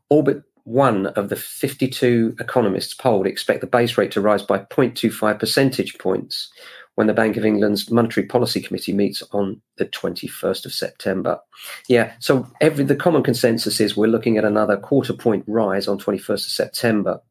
All 0.09 0.23
but 0.23 0.43
one 0.65 1.07
of 1.07 1.29
the 1.29 1.35
52 1.35 2.35
economists 2.39 2.93
polled 2.93 3.27
expect 3.27 3.61
the 3.61 3.67
base 3.67 3.97
rate 3.97 4.11
to 4.11 4.21
rise 4.21 4.43
by 4.43 4.59
0.25 4.59 5.39
percentage 5.39 5.97
points, 5.97 6.51
when 6.95 7.07
the 7.07 7.13
Bank 7.13 7.37
of 7.37 7.45
England's 7.45 7.91
Monetary 7.91 8.25
Policy 8.25 8.61
Committee 8.61 8.93
meets 8.93 9.21
on 9.31 9.61
the 9.77 9.85
21st 9.85 10.65
of 10.65 10.73
September. 10.73 11.39
Yeah, 11.87 12.13
so 12.19 12.47
every 12.61 12.83
the 12.83 12.95
common 12.95 13.21
consensus 13.21 13.79
is 13.79 13.95
we're 13.95 14.07
looking 14.07 14.37
at 14.37 14.45
another 14.45 14.77
quarter 14.77 15.13
point 15.13 15.43
rise 15.47 15.87
on 15.87 15.99
21st 15.99 16.29
of 16.29 16.41
September. 16.41 17.21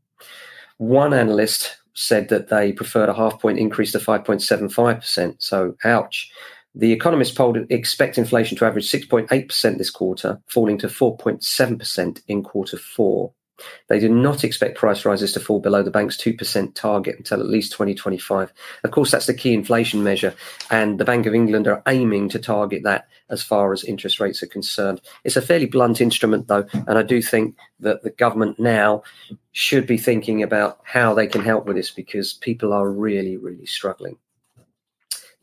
One 0.78 1.12
analyst 1.12 1.76
said 1.94 2.28
that 2.28 2.48
they 2.48 2.72
preferred 2.72 3.08
a 3.08 3.14
half 3.14 3.40
point 3.40 3.58
increase 3.58 3.92
to 3.92 3.98
5.75%. 3.98 5.36
So, 5.38 5.76
ouch. 5.84 6.31
The 6.74 6.92
Economist 6.92 7.36
poll 7.36 7.64
expect 7.70 8.18
inflation 8.18 8.58
to 8.58 8.64
average 8.64 8.90
6.8% 8.90 9.78
this 9.78 9.90
quarter, 9.90 10.40
falling 10.48 10.78
to 10.78 10.88
4.7% 10.88 12.22
in 12.26 12.42
quarter 12.42 12.76
four. 12.76 13.32
They 13.88 14.00
do 14.00 14.08
not 14.08 14.42
expect 14.42 14.76
price 14.76 15.04
rises 15.04 15.32
to 15.32 15.40
fall 15.40 15.60
below 15.60 15.82
the 15.84 15.90
bank's 15.90 16.16
2% 16.16 16.74
target 16.74 17.16
until 17.16 17.38
at 17.38 17.46
least 17.46 17.72
2025. 17.72 18.52
Of 18.82 18.90
course, 18.90 19.12
that's 19.12 19.26
the 19.26 19.34
key 19.34 19.54
inflation 19.54 20.02
measure, 20.02 20.34
and 20.70 20.98
the 20.98 21.04
Bank 21.04 21.26
of 21.26 21.34
England 21.34 21.68
are 21.68 21.82
aiming 21.86 22.28
to 22.30 22.40
target 22.40 22.82
that 22.82 23.06
as 23.30 23.42
far 23.42 23.72
as 23.72 23.84
interest 23.84 24.18
rates 24.18 24.42
are 24.42 24.48
concerned. 24.48 25.00
It's 25.22 25.36
a 25.36 25.42
fairly 25.42 25.66
blunt 25.66 26.00
instrument, 26.00 26.48
though, 26.48 26.66
and 26.72 26.98
I 26.98 27.02
do 27.02 27.22
think 27.22 27.56
that 27.80 28.02
the 28.02 28.10
government 28.10 28.58
now 28.58 29.04
should 29.52 29.86
be 29.86 29.98
thinking 29.98 30.42
about 30.42 30.80
how 30.82 31.14
they 31.14 31.28
can 31.28 31.42
help 31.42 31.66
with 31.66 31.76
this 31.76 31.92
because 31.92 32.32
people 32.32 32.72
are 32.72 32.90
really, 32.90 33.36
really 33.36 33.66
struggling. 33.66 34.18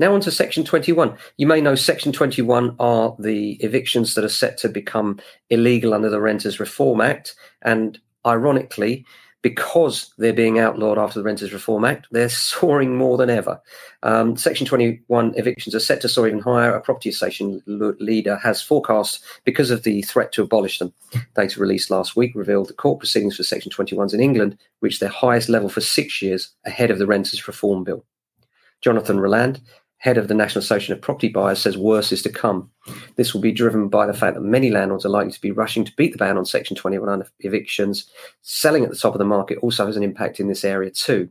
Now 0.01 0.15
on 0.15 0.21
to 0.21 0.31
Section 0.31 0.63
21. 0.63 1.15
You 1.37 1.45
may 1.45 1.61
know 1.61 1.75
Section 1.75 2.11
21 2.11 2.75
are 2.79 3.15
the 3.19 3.51
evictions 3.63 4.15
that 4.15 4.25
are 4.25 4.29
set 4.29 4.57
to 4.57 4.67
become 4.67 5.19
illegal 5.51 5.93
under 5.93 6.09
the 6.09 6.19
Renters 6.19 6.59
Reform 6.59 7.01
Act. 7.01 7.35
And 7.61 7.99
ironically, 8.25 9.05
because 9.43 10.11
they're 10.17 10.33
being 10.33 10.57
outlawed 10.57 10.97
after 10.97 11.19
the 11.19 11.23
Renters 11.23 11.53
Reform 11.53 11.85
Act, 11.85 12.07
they're 12.09 12.29
soaring 12.49 12.97
more 12.97 13.15
than 13.15 13.29
ever. 13.29 13.61
Um, 14.01 14.35
Section 14.37 14.65
21 14.65 15.35
evictions 15.35 15.75
are 15.75 15.79
set 15.79 16.01
to 16.01 16.09
soar 16.09 16.27
even 16.27 16.39
higher. 16.39 16.73
A 16.73 16.81
property 16.81 17.09
association 17.09 17.61
leader 17.67 18.37
has 18.37 18.59
forecast 18.59 19.23
because 19.43 19.69
of 19.69 19.83
the 19.83 20.01
threat 20.01 20.31
to 20.31 20.41
abolish 20.41 20.79
them. 20.79 20.91
Data 21.35 21.59
released 21.59 21.91
last 21.91 22.15
week 22.15 22.31
revealed 22.33 22.69
the 22.69 22.73
court 22.73 22.97
proceedings 22.97 23.37
for 23.37 23.43
Section 23.43 23.71
21s 23.71 24.15
in 24.15 24.19
England 24.19 24.57
reached 24.81 24.99
their 24.99 25.09
highest 25.09 25.47
level 25.47 25.69
for 25.69 25.81
six 25.81 26.23
years 26.23 26.49
ahead 26.65 26.89
of 26.89 26.97
the 26.97 27.05
Renters 27.05 27.47
Reform 27.47 27.83
Bill. 27.83 28.03
Jonathan 28.81 29.19
Rolland, 29.19 29.61
head 30.01 30.17
of 30.17 30.27
the 30.27 30.33
National 30.33 30.63
Association 30.63 30.93
of 30.93 31.01
Property 31.01 31.29
Buyers, 31.29 31.61
says 31.61 31.77
worse 31.77 32.11
is 32.11 32.23
to 32.23 32.29
come. 32.29 32.71
This 33.17 33.35
will 33.35 33.41
be 33.41 33.51
driven 33.51 33.87
by 33.87 34.07
the 34.07 34.15
fact 34.15 34.33
that 34.33 34.41
many 34.41 34.71
landlords 34.71 35.05
are 35.05 35.09
likely 35.09 35.31
to 35.31 35.41
be 35.41 35.51
rushing 35.51 35.85
to 35.85 35.95
beat 35.95 36.11
the 36.11 36.17
ban 36.17 36.39
on 36.39 36.45
Section 36.45 36.75
21 36.75 37.23
evictions. 37.41 38.09
Selling 38.41 38.83
at 38.83 38.89
the 38.89 38.95
top 38.95 39.13
of 39.13 39.19
the 39.19 39.25
market 39.25 39.59
also 39.59 39.85
has 39.85 39.95
an 39.95 40.03
impact 40.03 40.39
in 40.39 40.47
this 40.47 40.65
area 40.65 40.89
too. 40.89 41.29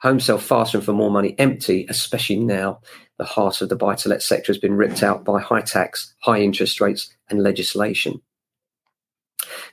Homes 0.00 0.24
sell 0.24 0.38
faster 0.38 0.78
and 0.78 0.84
for 0.84 0.92
more 0.92 1.10
money 1.10 1.34
empty, 1.40 1.86
especially 1.88 2.36
now 2.36 2.80
the 3.18 3.24
heart 3.24 3.60
of 3.60 3.68
the 3.68 3.74
buy 3.74 3.96
to 3.96 4.08
let 4.08 4.22
sector 4.22 4.52
has 4.52 4.58
been 4.58 4.76
ripped 4.76 5.02
out 5.02 5.24
by 5.24 5.40
high 5.40 5.62
tax, 5.62 6.14
high 6.20 6.40
interest 6.40 6.80
rates, 6.80 7.12
and 7.28 7.42
legislation. 7.42 8.22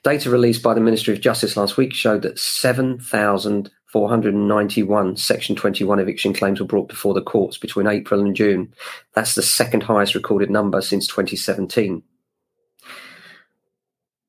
Data 0.03 0.31
released 0.31 0.63
by 0.63 0.73
the 0.73 0.81
Ministry 0.81 1.13
of 1.13 1.21
Justice 1.21 1.55
last 1.55 1.77
week 1.77 1.93
showed 1.93 2.23
that 2.23 2.39
7,000 2.39 3.69
491 3.95 5.15
Section 5.15 5.55
21 5.55 5.99
eviction 5.99 6.33
claims 6.33 6.59
were 6.59 6.65
brought 6.65 6.89
before 6.89 7.13
the 7.13 7.21
courts 7.21 7.57
between 7.57 7.87
April 7.87 8.19
and 8.19 8.35
June. 8.35 8.73
That's 9.13 9.35
the 9.35 9.41
second 9.41 9.83
highest 9.83 10.15
recorded 10.15 10.49
number 10.49 10.81
since 10.81 11.07
2017. 11.07 12.03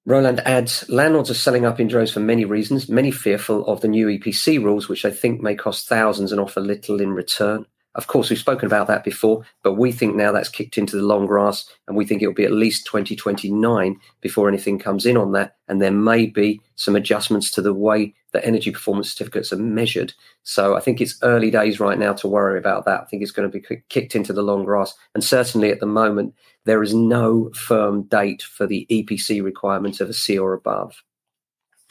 Roland 0.04 0.38
adds 0.46 0.88
landlords 0.88 1.32
are 1.32 1.35
selling 1.35 1.66
up 1.66 1.80
in 1.80 1.88
droves 1.88 2.12
for 2.12 2.20
many 2.20 2.44
reasons, 2.44 2.88
many 2.88 3.11
fearful 3.11 3.66
of 3.66 3.80
the 3.80 3.88
new 3.88 4.06
EPC 4.06 4.62
rules, 4.62 4.88
which 4.88 5.02
they 5.02 5.11
think 5.11 5.40
may 5.40 5.56
cost 5.56 5.88
thousands 5.88 6.30
and 6.30 6.40
offer 6.40 6.61
little 6.61 7.00
in 7.00 7.11
return. 7.11 7.66
Of 7.96 8.06
course, 8.06 8.30
we've 8.30 8.38
spoken 8.38 8.66
about 8.66 8.87
that 8.87 9.02
before, 9.02 9.44
but 9.64 9.73
we 9.73 9.90
think 9.90 10.14
now 10.14 10.30
that's 10.30 10.50
kicked 10.50 10.78
into 10.78 10.96
the 10.96 11.02
long 11.02 11.26
grass, 11.26 11.68
and 11.88 11.96
we 11.96 12.04
think 12.06 12.23
it'll 12.23 12.35
be 12.35 12.44
at 12.44 12.52
least 12.52 12.87
2029 12.87 13.99
before 14.20 14.49
anything 14.49 14.78
comes 14.78 15.06
in 15.06 15.16
on 15.16 15.32
that. 15.32 15.56
And 15.66 15.82
there 15.82 15.90
may 15.90 16.26
be 16.26 16.61
some 16.76 16.94
adjustments 16.94 17.50
to 17.52 17.62
the 17.62 17.75
way 17.75 18.14
that 18.37 18.47
energy 18.47 18.71
performance 18.71 19.11
certificates 19.11 19.52
are 19.52 19.57
measured. 19.57 20.12
So 20.43 20.76
I 20.76 20.81
think 20.81 21.00
it's 21.00 21.19
early 21.23 21.50
days 21.50 21.81
right 21.81 21.99
now 21.99 22.12
to 22.14 22.28
worry 22.28 22.59
about 22.59 22.85
that. 22.85 23.00
I 23.00 23.05
think 23.07 23.23
it's 23.23 23.33
going 23.33 23.50
to 23.50 23.59
be 23.59 23.83
kicked 23.88 24.14
into 24.14 24.33
the 24.33 24.43
long 24.43 24.64
grass. 24.64 24.95
And 25.14 25.25
certainly 25.25 25.71
at 25.71 25.81
the 25.81 25.87
moment, 25.87 26.35
there 26.64 26.83
is 26.83 26.95
no 26.95 27.50
firm 27.55 28.02
date 28.05 28.43
for 28.43 28.66
the 28.66 28.87
EPC 28.90 29.43
requirement 29.43 30.00
of 30.00 30.11
a 30.11 30.12
C 30.12 30.38
or 30.38 30.52
above. 30.52 31.02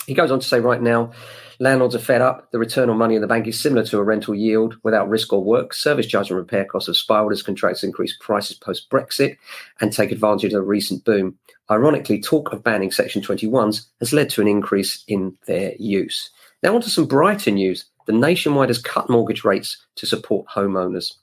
He 0.06 0.14
goes 0.14 0.30
on 0.30 0.40
to 0.40 0.48
say 0.48 0.60
right 0.60 0.82
now, 0.82 1.14
landlords 1.60 1.96
are 1.96 2.00
fed 2.00 2.22
up. 2.22 2.52
The 2.52 2.60
return 2.60 2.92
on 2.92 2.98
money 2.98 3.16
in 3.16 3.22
the 3.22 3.28
bank 3.28 3.48
is 3.48 3.60
similar 3.60 3.84
to 3.88 3.98
a 3.98 4.04
rental 4.04 4.36
yield 4.36 4.76
without 4.84 5.10
risk 5.10 5.34
or 5.34 5.44
work. 5.44 5.74
Service 5.74 6.06
charge 6.06 6.30
and 6.30 6.38
repair 6.38 6.66
costs 6.66 6.88
have 6.88 6.98
spiraled 6.98 7.32
as 7.32 7.42
contractors 7.42 7.84
increase 7.84 8.16
prices 8.20 8.58
post 8.58 8.90
Brexit 8.92 9.38
and 9.82 9.92
take 9.92 10.12
advantage 10.12 10.54
of 10.54 10.60
the 10.60 10.62
recent 10.62 11.04
boom. 11.06 11.40
Ironically, 11.70 12.22
talk 12.22 12.54
of 12.54 12.64
banning 12.64 12.92
Section 12.92 13.22
21s 13.22 13.88
has 14.00 14.14
led 14.14 14.30
to 14.32 14.42
an 14.42 14.48
increase 14.48 15.04
in 15.08 15.36
their 15.48 15.74
use. 15.80 16.30
Now, 16.62 16.76
on 16.76 16.82
to 16.82 16.90
some 16.90 17.08
brighter 17.08 17.52
news. 17.52 17.86
The 18.06 18.14
Nationwide 18.14 18.70
has 18.70 18.78
cut 18.78 19.10
mortgage 19.10 19.44
rates 19.44 19.84
to 19.96 20.06
support 20.06 20.48
homeowners. 20.48 21.14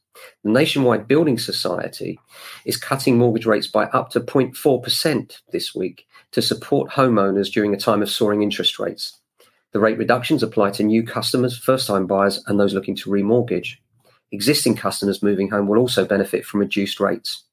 The 0.45 0.51
Nationwide 0.51 1.07
Building 1.07 1.39
Society 1.39 2.19
is 2.65 2.77
cutting 2.77 3.19
mortgage 3.19 3.47
rates 3.47 3.69
by 3.69 3.85
up 3.87 4.11
to 4.11 4.21
0.4% 4.21 5.41
this 5.53 5.75
week 5.75 6.07
to 6.33 6.43
support 6.43 6.91
homeowners 6.91 7.51
during 7.51 7.73
a 7.73 7.79
time 7.79 8.03
of 8.03 8.11
soaring 8.11 8.43
interest 8.43 8.79
rates. 8.79 9.19
The 9.73 9.81
rate 9.81 9.97
reductions 9.97 10.43
apply 10.43 10.73
to 10.73 10.83
new 10.83 11.03
customers, 11.03 11.57
first 11.57 11.87
time 11.87 12.07
buyers, 12.07 12.43
and 12.47 12.59
those 12.59 12.75
looking 12.75 12.97
to 12.97 13.11
remortgage. 13.11 13.77
Existing 14.33 14.77
customers 14.77 15.23
moving 15.23 15.51
home 15.51 15.69
will 15.69 15.79
also 15.79 16.05
benefit 16.05 16.45
from 16.45 16.61
reduced 16.61 17.01
rates. 17.01 17.45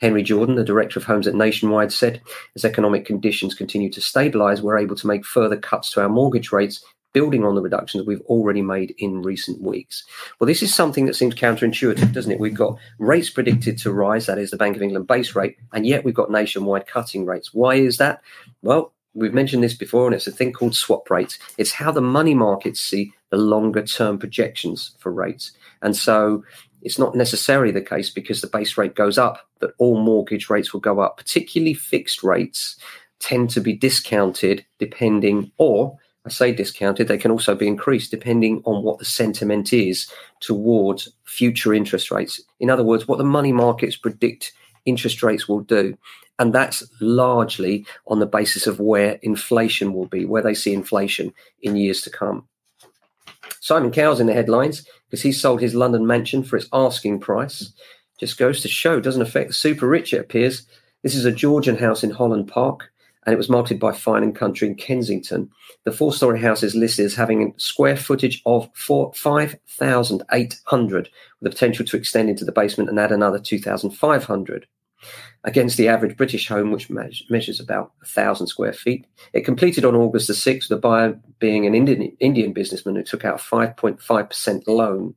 Henry 0.00 0.22
Jordan, 0.22 0.56
the 0.56 0.64
director 0.64 0.98
of 0.98 1.04
homes 1.04 1.26
at 1.26 1.34
Nationwide, 1.34 1.92
said 1.92 2.20
as 2.54 2.64
economic 2.64 3.04
conditions 3.04 3.54
continue 3.54 3.90
to 3.90 4.00
stabilize, 4.00 4.62
we're 4.62 4.78
able 4.78 4.96
to 4.96 5.06
make 5.06 5.24
further 5.24 5.56
cuts 5.56 5.90
to 5.92 6.02
our 6.02 6.08
mortgage 6.08 6.52
rates 6.52 6.84
building 7.12 7.44
on 7.44 7.54
the 7.54 7.62
reductions 7.62 8.06
we've 8.06 8.20
already 8.22 8.62
made 8.62 8.94
in 8.98 9.22
recent 9.22 9.60
weeks. 9.62 10.04
Well, 10.38 10.46
this 10.46 10.62
is 10.62 10.74
something 10.74 11.06
that 11.06 11.16
seems 11.16 11.34
counterintuitive, 11.34 12.12
doesn't 12.12 12.32
it? 12.32 12.40
We've 12.40 12.54
got 12.54 12.78
rates 12.98 13.30
predicted 13.30 13.78
to 13.78 13.92
rise, 13.92 14.26
that 14.26 14.38
is 14.38 14.50
the 14.50 14.56
Bank 14.56 14.76
of 14.76 14.82
England 14.82 15.06
base 15.06 15.34
rate, 15.34 15.56
and 15.72 15.86
yet 15.86 16.04
we've 16.04 16.14
got 16.14 16.30
nationwide 16.30 16.86
cutting 16.86 17.24
rates. 17.24 17.54
Why 17.54 17.76
is 17.76 17.96
that? 17.96 18.20
Well, 18.62 18.92
we've 19.14 19.34
mentioned 19.34 19.64
this 19.64 19.74
before, 19.74 20.06
and 20.06 20.14
it's 20.14 20.26
a 20.26 20.32
thing 20.32 20.52
called 20.52 20.74
swap 20.74 21.10
rates. 21.10 21.38
It's 21.56 21.72
how 21.72 21.90
the 21.90 22.00
money 22.00 22.34
markets 22.34 22.80
see 22.80 23.12
the 23.30 23.36
longer 23.36 23.82
term 23.82 24.18
projections 24.18 24.92
for 24.98 25.12
rates. 25.12 25.52
And 25.82 25.96
so 25.96 26.44
it's 26.82 26.98
not 26.98 27.14
necessarily 27.14 27.72
the 27.72 27.80
case 27.80 28.10
because 28.10 28.40
the 28.40 28.46
base 28.46 28.76
rate 28.76 28.94
goes 28.94 29.18
up 29.18 29.48
that 29.60 29.72
all 29.78 30.00
mortgage 30.00 30.48
rates 30.48 30.72
will 30.72 30.80
go 30.80 31.00
up, 31.00 31.16
particularly 31.16 31.74
fixed 31.74 32.22
rates 32.22 32.76
tend 33.18 33.50
to 33.50 33.60
be 33.60 33.72
discounted 33.72 34.64
depending 34.78 35.50
or 35.58 35.98
I 36.28 36.30
say 36.30 36.52
discounted, 36.52 37.08
they 37.08 37.16
can 37.16 37.30
also 37.30 37.54
be 37.54 37.66
increased 37.66 38.10
depending 38.10 38.60
on 38.66 38.82
what 38.82 38.98
the 38.98 39.06
sentiment 39.06 39.72
is 39.72 40.10
towards 40.40 41.08
future 41.24 41.72
interest 41.72 42.10
rates. 42.10 42.38
In 42.60 42.68
other 42.68 42.84
words, 42.84 43.08
what 43.08 43.16
the 43.16 43.24
money 43.24 43.52
markets 43.52 43.96
predict 43.96 44.52
interest 44.84 45.22
rates 45.22 45.48
will 45.48 45.60
do. 45.60 45.96
And 46.38 46.54
that's 46.54 46.84
largely 47.00 47.86
on 48.06 48.20
the 48.20 48.26
basis 48.26 48.66
of 48.66 48.78
where 48.78 49.18
inflation 49.22 49.94
will 49.94 50.06
be, 50.06 50.26
where 50.26 50.42
they 50.42 50.54
see 50.54 50.74
inflation 50.74 51.32
in 51.62 51.76
years 51.76 52.02
to 52.02 52.10
come. 52.10 52.46
Simon 53.68 53.90
Cowell's 53.90 54.18
in 54.18 54.26
the 54.26 54.32
headlines 54.32 54.86
because 55.10 55.20
he 55.20 55.30
sold 55.30 55.60
his 55.60 55.74
London 55.74 56.06
mansion 56.06 56.42
for 56.42 56.56
its 56.56 56.70
asking 56.72 57.20
price. 57.20 57.70
Just 58.18 58.38
goes 58.38 58.62
to 58.62 58.68
show, 58.68 58.98
doesn't 58.98 59.20
affect 59.20 59.48
the 59.48 59.52
super 59.52 59.86
rich, 59.86 60.14
it 60.14 60.20
appears. 60.20 60.66
This 61.02 61.14
is 61.14 61.26
a 61.26 61.32
Georgian 61.32 61.76
house 61.76 62.02
in 62.02 62.08
Holland 62.08 62.48
Park 62.48 62.90
and 63.26 63.34
it 63.34 63.36
was 63.36 63.50
marketed 63.50 63.78
by 63.78 63.92
Fine 63.92 64.22
and 64.22 64.34
Country 64.34 64.68
in 64.68 64.74
Kensington. 64.74 65.50
The 65.84 65.92
four 65.92 66.14
story 66.14 66.40
house 66.40 66.62
is 66.62 66.74
listed 66.74 67.04
as 67.04 67.14
having 67.14 67.42
a 67.42 67.52
square 67.60 67.98
footage 67.98 68.40
of 68.46 68.70
5,800 68.74 71.02
with 71.02 71.10
the 71.42 71.50
potential 71.50 71.84
to 71.84 71.96
extend 71.98 72.30
into 72.30 72.46
the 72.46 72.52
basement 72.52 72.88
and 72.88 72.98
add 72.98 73.12
another 73.12 73.38
2,500 73.38 74.66
against 75.44 75.76
the 75.76 75.88
average 75.88 76.16
British 76.16 76.48
home, 76.48 76.70
which 76.70 76.90
measures 76.90 77.60
about 77.60 77.92
1,000 78.00 78.46
square 78.46 78.72
feet. 78.72 79.06
It 79.32 79.44
completed 79.44 79.84
on 79.84 79.94
August 79.94 80.26
the 80.26 80.34
6th, 80.34 80.68
the 80.68 80.76
buyer 80.76 81.18
being 81.38 81.66
an 81.66 81.74
Indian, 81.74 82.16
Indian 82.20 82.52
businessman 82.52 82.96
who 82.96 83.02
took 83.02 83.24
out 83.24 83.40
a 83.40 83.42
5.5% 83.42 84.66
loan. 84.66 85.14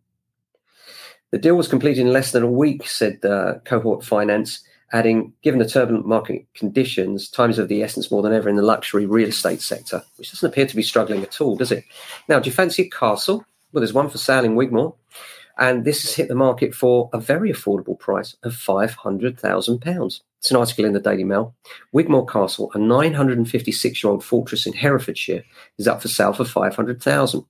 The 1.32 1.38
deal 1.38 1.56
was 1.56 1.68
completed 1.68 2.02
in 2.02 2.14
less 2.14 2.32
than 2.32 2.44
a 2.44 2.52
week, 2.52 2.88
said 2.88 3.24
uh, 3.24 3.56
Cohort 3.66 4.04
Finance, 4.04 4.64
adding, 4.94 5.34
given 5.42 5.60
the 5.60 5.68
turbulent 5.68 6.06
market 6.06 6.46
conditions, 6.54 7.30
times 7.30 7.58
of 7.58 7.70
the 7.70 7.82
essence 7.82 8.12
more 8.12 8.22
than 8.22 8.34
ever 8.34 8.50
in 8.50 8.58
the 8.58 8.62
luxury 8.62 9.06
real 9.06 9.30
estate 9.30 9.62
sector, 9.62 10.04
which 10.18 10.32
doesn't 10.32 10.50
appear 10.50 10.68
to 10.68 10.76
be 10.76 10.84
struggling 10.84 11.24
at 11.24 11.40
all, 11.40 11.56
does 11.56 11.72
it? 11.72 11.86
Now, 12.28 12.40
do 12.40 12.50
you 12.50 12.54
fancy 12.54 12.84
a 12.84 12.90
castle? 12.90 13.46
Well, 13.72 13.80
there's 13.80 13.94
one 13.94 14.10
for 14.10 14.18
sale 14.18 14.44
in 14.44 14.56
Wigmore, 14.56 14.94
and 15.58 15.86
this 15.86 16.02
has 16.04 16.16
hit 16.16 16.28
the 16.28 16.36
market 16.36 16.74
for 16.74 17.10
a 17.14 17.20
very 17.20 17.52
affordable 17.52 17.98
price 17.98 18.36
of 18.44 18.54
£500,000. 18.54 20.22
It's 20.40 20.52
an 20.52 20.58
article 20.58 20.86
in 20.86 20.94
the 20.94 21.00
Daily 21.00 21.24
Mail. 21.24 21.56
Wigmore 21.94 22.26
Castle, 22.26 22.72
a 22.74 22.80
956 22.80 24.04
year 24.04 24.12
old 24.12 24.24
fortress 24.24 24.66
in 24.66 24.74
Herefordshire, 24.74 25.44
is 25.78 25.88
up 25.88 26.02
for 26.02 26.08
sale 26.08 26.34
for 26.34 26.46
500000 26.46 27.46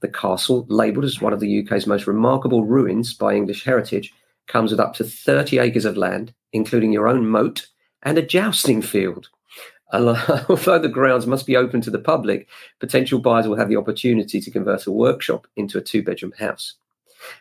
The 0.00 0.08
castle, 0.08 0.66
labelled 0.68 1.06
as 1.06 1.20
one 1.20 1.32
of 1.32 1.40
the 1.40 1.62
UK's 1.64 1.86
most 1.86 2.06
remarkable 2.06 2.64
ruins 2.64 3.14
by 3.14 3.34
English 3.34 3.64
heritage, 3.64 4.12
comes 4.48 4.70
with 4.70 4.80
up 4.80 4.94
to 4.94 5.04
30 5.04 5.58
acres 5.58 5.84
of 5.84 5.96
land, 5.96 6.34
including 6.52 6.92
your 6.92 7.08
own 7.08 7.26
moat 7.26 7.68
and 8.02 8.18
a 8.18 8.22
jousting 8.22 8.82
field. 8.82 9.30
Although 9.92 10.78
the 10.78 10.90
grounds 10.92 11.26
must 11.26 11.46
be 11.46 11.56
open 11.56 11.80
to 11.80 11.90
the 11.90 11.98
public, 11.98 12.48
potential 12.78 13.18
buyers 13.18 13.48
will 13.48 13.56
have 13.56 13.68
the 13.68 13.76
opportunity 13.76 14.40
to 14.40 14.50
convert 14.50 14.86
a 14.86 14.92
workshop 14.92 15.48
into 15.56 15.78
a 15.78 15.82
two 15.82 16.02
bedroom 16.02 16.32
house. 16.38 16.74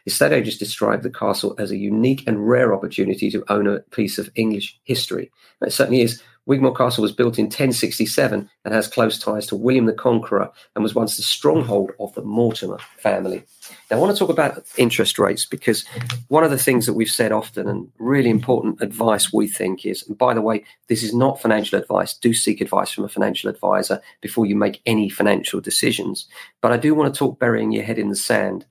Estate 0.06 0.32
agents 0.32 0.58
describe 0.58 1.04
the 1.04 1.10
castle 1.10 1.56
as 1.58 1.72
a 1.72 1.78
unique 1.78 2.24
and 2.28 2.48
rare 2.48 2.74
opportunity 2.74 3.30
to 3.32 3.44
own 3.50 3.68
a 3.68 3.80
piece 3.92 4.18
of 4.18 4.30
English 4.36 4.80
history. 4.84 5.32
It 5.62 5.74
certainly 5.74 6.02
is. 6.02 6.22
Wigmore 6.50 6.74
Castle 6.74 7.04
was 7.04 7.12
built 7.12 7.38
in 7.38 7.46
1067 7.46 8.50
and 8.66 8.74
has 8.74 8.88
close 8.88 9.20
ties 9.20 9.46
to 9.46 9.56
William 9.56 9.86
the 9.86 9.94
Conqueror 9.94 10.50
and 10.74 10.82
was 10.82 10.96
once 10.96 11.16
the 11.16 11.22
stronghold 11.22 11.92
of 12.00 12.12
the 12.16 12.24
Mortimer 12.24 12.80
family. 12.98 13.44
Now, 13.92 13.98
I 13.98 14.00
want 14.00 14.16
to 14.16 14.18
talk 14.18 14.32
about 14.32 14.64
interest 14.76 15.20
rates 15.20 15.46
because 15.46 15.86
one 16.30 16.44
of 16.44 16.50
the 16.50 16.58
things 16.58 16.88
that 16.88 16.96
we've 16.96 17.08
said 17.08 17.32
often 17.32 17.70
and 17.70 17.92
really 18.00 18.32
important 18.32 18.82
advice 18.82 19.32
we 19.32 19.48
think 19.48 19.86
is, 19.86 20.08
and 20.08 20.18
by 20.18 20.34
the 20.34 20.42
way, 20.42 20.64
this 20.88 21.04
is 21.04 21.14
not 21.14 21.40
financial 21.40 21.78
advice. 21.78 22.16
Do 22.16 22.34
seek 22.34 22.62
advice 22.62 22.90
from 22.92 23.04
a 23.04 23.10
financial 23.10 23.48
advisor 23.48 24.02
before 24.20 24.48
you 24.48 24.56
make 24.56 24.82
any 24.88 25.08
financial 25.08 25.62
decisions. 25.62 26.28
But 26.62 26.72
I 26.72 26.78
do 26.78 26.96
want 26.96 27.14
to 27.14 27.18
talk 27.18 27.38
burying 27.38 27.72
your 27.72 27.84
head 27.84 28.00
in 28.00 28.10
the 28.10 28.16
sand. 28.16 28.66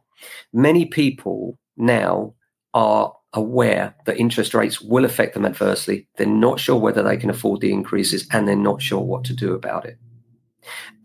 Many 0.52 0.86
people 0.86 1.58
now 1.76 2.34
are 2.74 3.14
aware 3.34 3.94
that 4.06 4.18
interest 4.18 4.54
rates 4.54 4.80
will 4.80 5.04
affect 5.04 5.34
them 5.34 5.44
adversely. 5.44 6.06
They're 6.16 6.26
not 6.26 6.60
sure 6.60 6.78
whether 6.78 7.02
they 7.02 7.16
can 7.16 7.30
afford 7.30 7.60
the 7.60 7.72
increases 7.72 8.26
and 8.32 8.46
they're 8.46 8.56
not 8.56 8.82
sure 8.82 9.00
what 9.00 9.24
to 9.24 9.34
do 9.34 9.54
about 9.54 9.84
it. 9.84 9.98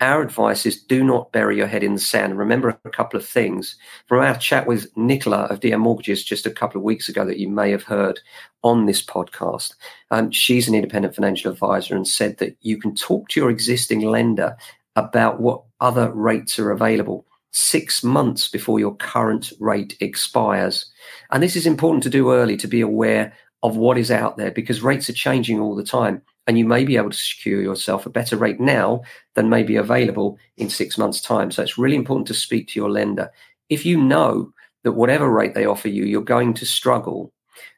Our 0.02 0.22
advice 0.22 0.66
is 0.66 0.84
do 0.84 1.04
not 1.04 1.32
bury 1.32 1.56
your 1.58 1.68
head 1.68 1.84
in 1.84 1.94
the 1.94 2.00
sand. 2.00 2.38
Remember 2.38 2.78
a 2.84 2.90
couple 2.90 3.18
of 3.18 3.26
things 3.26 3.78
from 4.08 4.20
our 4.20 4.38
chat 4.38 4.68
with 4.68 4.92
Nicola 4.98 5.44
of 5.44 5.62
DM 5.62 5.80
Mortgages 5.80 6.24
just 6.24 6.46
a 6.46 6.52
couple 6.52 6.80
of 6.80 6.84
weeks 6.84 7.08
ago 7.08 7.26
that 7.26 7.40
you 7.40 7.50
may 7.50 7.72
have 7.72 7.84
heard 7.84 8.20
on 8.64 8.86
this 8.86 9.04
podcast. 9.06 9.76
Um, 10.12 10.32
she's 10.32 10.68
an 10.68 10.76
independent 10.76 11.16
financial 11.16 11.52
advisor 11.52 11.96
and 11.96 12.08
said 12.08 12.38
that 12.40 12.58
you 12.62 12.78
can 12.78 12.96
talk 12.96 13.30
to 13.30 13.40
your 13.40 13.50
existing 13.50 14.02
lender 14.02 14.58
about 14.96 15.40
what 15.40 15.64
other 15.80 16.12
rates 16.12 16.60
are 16.60 16.72
available 16.72 17.26
six 17.54 18.04
months 18.04 18.48
before 18.48 18.80
your 18.80 18.96
current 18.96 19.54
rate 19.60 19.96
expires. 20.00 20.92
And 21.32 21.42
this 21.42 21.56
is 21.56 21.66
important 21.66 22.04
to 22.04 22.10
do 22.10 22.34
early 22.34 22.58
to 22.58 22.68
be 22.68 22.82
aware 22.82 23.34
of 23.62 23.78
what 23.78 23.98
is 23.98 24.12
out 24.12 24.38
there 24.38 24.52
because 24.52 24.82
rates 24.82 25.10
are 25.10 25.14
changing 25.14 25.60
all 25.60 25.76
the 25.76 25.84
time. 25.84 26.22
And 26.46 26.58
you 26.58 26.66
may 26.66 26.84
be 26.84 26.98
able 26.98 27.12
to 27.12 27.18
secure 27.18 27.62
yourself 27.62 28.06
a 28.06 28.10
better 28.10 28.36
rate 28.36 28.60
now 28.60 29.02
than 29.36 29.50
may 29.50 29.64
be 29.64 29.78
available 29.78 30.38
in 30.58 30.70
six 30.70 30.98
months' 30.98 31.22
time. 31.22 31.52
So 31.52 31.62
it's 31.62 31.78
really 31.78 31.96
important 31.96 32.28
to 32.28 32.34
speak 32.34 32.68
to 32.70 32.80
your 32.80 32.92
lender. 32.92 33.32
If 33.70 33.86
you 33.86 34.04
know 34.04 34.52
that 34.84 34.92
whatever 34.92 35.30
rate 35.30 35.54
they 35.54 35.66
offer 35.66 35.88
you, 35.88 36.04
you're 36.04 36.22
going 36.22 36.54
to 36.56 36.66
struggle 36.66 37.32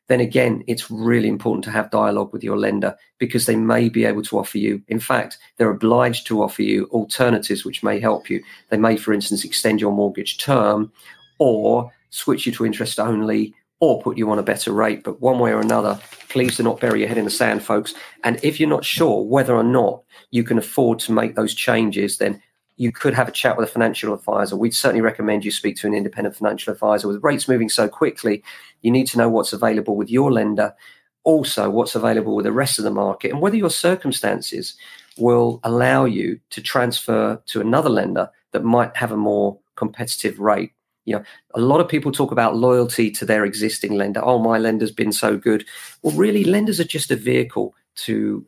then 0.08 0.20
again, 0.20 0.64
it's 0.68 0.92
really 0.92 1.28
important 1.28 1.64
to 1.64 1.72
have 1.72 1.90
dialogue 1.92 2.32
with 2.32 2.44
your 2.44 2.58
lender 2.58 2.96
because 3.18 3.46
they 3.46 3.56
may 3.56 3.90
be 3.90 4.06
able 4.06 4.22
to 4.24 4.38
offer 4.38 4.58
you. 4.58 4.82
In 4.88 5.00
fact, 5.00 5.38
they're 5.58 5.70
obliged 5.70 6.28
to 6.28 6.44
offer 6.44 6.62
you 6.62 6.86
alternatives 6.92 7.66
which 7.66 7.84
may 7.84 8.00
help 8.00 8.30
you. 8.30 8.44
They 8.70 8.78
may, 8.78 8.98
for 8.98 9.14
instance, 9.14 9.44
extend 9.44 9.82
your 9.82 9.92
mortgage 9.92 10.38
term 10.38 10.92
or 11.40 11.92
switch 12.12 12.46
you 12.46 12.52
to 12.54 12.66
interest 12.66 13.00
only 13.00 13.54
or 13.80 14.02
put 14.02 14.18
you 14.18 14.30
on 14.32 14.40
a 14.40 14.44
better 14.44 14.72
rate. 14.72 15.04
But 15.04 15.22
one 15.22 15.40
way 15.40 15.52
or 15.52 15.60
another, 15.60 16.00
please 16.30 16.58
do 16.58 16.64
not 16.64 16.80
bury 16.80 17.00
your 17.00 17.10
head 17.10 17.18
in 17.18 17.26
the 17.26 17.32
sand, 17.32 17.64
folks. 17.64 17.94
And 18.24 18.40
if 18.44 18.60
you're 18.60 18.70
not 18.70 18.86
sure 18.86 19.24
whether 19.24 19.56
or 19.56 19.64
not 19.64 20.04
you 20.32 20.44
can 20.44 20.58
afford 20.58 21.00
to 21.00 21.12
make 21.12 21.36
those 21.36 21.54
changes, 21.54 22.18
then 22.18 22.42
you 22.78 22.92
could 22.92 23.14
have 23.14 23.28
a 23.28 23.32
chat 23.32 23.58
with 23.58 23.70
a 23.70 23.72
financial 23.72 24.14
advisor. 24.14 24.56
We'd 24.56 24.76
certainly 24.76 25.02
recommend 25.02 25.46
you 25.46 25.52
speak 25.52 25.78
to 25.78 25.88
an 25.88 25.94
independent 25.94 26.36
financial 26.36 26.74
advisor. 26.74 27.08
With 27.08 27.24
rates 27.24 27.48
moving 27.48 27.70
so 27.70 27.88
quickly, 27.88 28.44
you 28.82 28.92
need 28.92 29.08
to 29.08 29.18
know 29.18 29.30
what's 29.30 29.54
available 29.54 29.96
with 29.96 30.10
your 30.10 30.32
lender, 30.32 30.76
also 31.24 31.70
what's 31.70 31.96
available 31.96 32.36
with 32.36 32.46
the 32.46 32.52
rest 32.52 32.78
of 32.78 32.84
the 32.84 32.92
market, 32.92 33.32
and 33.32 33.42
whether 33.42 33.56
your 33.56 33.70
circumstances 33.70 34.76
will 35.18 35.62
allow 35.64 36.04
you 36.06 36.40
to 36.50 36.62
transfer 36.62 37.42
to 37.46 37.62
another 37.62 37.90
lender 37.90 38.30
that 38.52 38.64
might 38.64 38.96
have 38.96 39.12
a 39.12 39.18
more 39.18 39.58
competitive 39.76 40.40
rate. 40.40 40.72
You 41.06 41.18
know, 41.18 41.24
a 41.54 41.62
lot 41.62 41.80
of 41.80 41.88
people 41.88 42.12
talk 42.12 42.32
about 42.32 42.58
loyalty 42.58 43.12
to 43.12 43.26
their 43.26 43.46
existing 43.46 43.94
lender. 43.94 44.22
Oh, 44.24 44.40
my 44.40 44.58
lender's 44.58 44.92
been 44.92 45.12
so 45.12 45.38
good. 45.38 45.66
Well, 46.02 46.16
really, 46.16 46.44
lenders 46.44 46.80
are 46.80 46.86
just 46.86 47.12
a 47.12 47.16
vehicle 47.16 47.76
to 47.98 48.46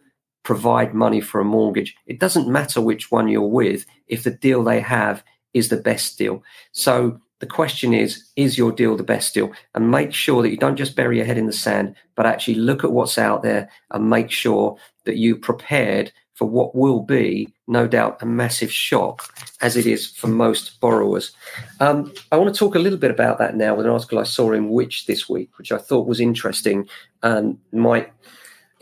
provide 0.48 0.94
money 0.94 1.20
for 1.20 1.42
a 1.42 1.44
mortgage. 1.44 1.94
It 2.06 2.22
doesn't 2.22 2.48
matter 2.48 2.80
which 2.80 3.12
one 3.12 3.28
you're 3.28 3.42
with 3.42 3.86
if 4.08 4.24
the 4.24 4.32
deal 4.32 4.64
they 4.64 4.80
have 4.80 5.22
is 5.54 5.68
the 5.68 5.76
best 5.76 6.18
deal. 6.18 6.42
So 6.72 7.20
the 7.40 7.46
question 7.46 7.94
is, 7.94 8.24
is 8.38 8.58
your 8.58 8.72
deal 8.72 8.96
the 8.96 9.04
best 9.04 9.34
deal? 9.34 9.52
And 9.76 9.92
make 9.92 10.14
sure 10.14 10.42
that 10.42 10.50
you 10.50 10.56
don't 10.56 10.78
just 10.78 10.96
bury 10.96 11.18
your 11.18 11.26
head 11.26 11.38
in 11.38 11.48
the 11.48 11.52
sand, 11.52 11.96
but 12.16 12.26
actually 12.26 12.54
look 12.56 12.86
at 12.86 12.94
what's 12.94 13.18
out 13.18 13.44
there 13.44 13.70
and 13.92 14.10
make 14.10 14.32
sure 14.32 14.78
that 15.04 15.18
you're 15.18 15.36
prepared 15.36 16.14
for 16.36 16.46
what 16.48 16.74
will 16.74 17.02
be, 17.02 17.54
no 17.68 17.86
doubt, 17.86 18.22
a 18.22 18.26
massive 18.26 18.72
shock, 18.72 19.34
as 19.60 19.76
it 19.76 19.86
is 19.86 20.08
for 20.08 20.28
most 20.28 20.80
borrowers. 20.80 21.34
Um, 21.82 22.14
I 22.32 22.38
want 22.38 22.54
to 22.54 22.58
talk 22.58 22.76
a 22.76 22.80
little 22.80 23.00
bit 23.00 23.12
about 23.12 23.38
that 23.40 23.58
now 23.58 23.76
with 23.76 23.86
an 23.86 23.92
article 23.92 24.18
I 24.18 24.24
saw 24.24 24.54
in 24.54 24.70
Which 24.70 25.08
this 25.08 25.28
week, 25.28 25.58
which 25.58 25.74
I 25.74 25.78
thought 25.78 26.08
was 26.08 26.22
interesting 26.22 26.88
and 27.22 27.58
might 27.74 28.14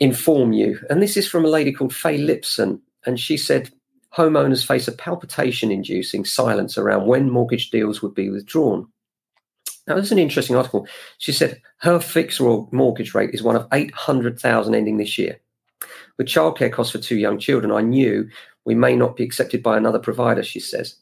inform 0.00 0.52
you. 0.52 0.78
And 0.90 1.02
this 1.02 1.16
is 1.16 1.28
from 1.28 1.44
a 1.44 1.48
lady 1.48 1.72
called 1.72 1.94
Fay 1.94 2.18
Lipson. 2.18 2.80
And 3.04 3.18
she 3.18 3.36
said, 3.36 3.70
homeowners 4.16 4.66
face 4.66 4.88
a 4.88 4.92
palpitation 4.92 5.70
inducing 5.70 6.24
silence 6.24 6.78
around 6.78 7.06
when 7.06 7.30
mortgage 7.30 7.70
deals 7.70 8.02
would 8.02 8.14
be 8.14 8.30
withdrawn. 8.30 8.88
Now, 9.86 9.94
this 9.94 10.06
is 10.06 10.12
an 10.12 10.18
interesting 10.18 10.56
article. 10.56 10.88
She 11.18 11.32
said 11.32 11.60
her 11.78 12.00
fixed 12.00 12.40
mortgage 12.40 13.14
rate 13.14 13.30
is 13.32 13.42
one 13.42 13.56
of 13.56 13.68
800,000 13.72 14.74
ending 14.74 14.96
this 14.96 15.16
year. 15.16 15.38
With 16.18 16.26
childcare 16.26 16.72
costs 16.72 16.92
for 16.92 16.98
two 16.98 17.16
young 17.16 17.38
children, 17.38 17.70
I 17.70 17.82
knew 17.82 18.28
we 18.64 18.74
may 18.74 18.96
not 18.96 19.16
be 19.16 19.22
accepted 19.22 19.62
by 19.62 19.76
another 19.76 19.98
provider, 19.98 20.42
she 20.42 20.58
says, 20.58 20.96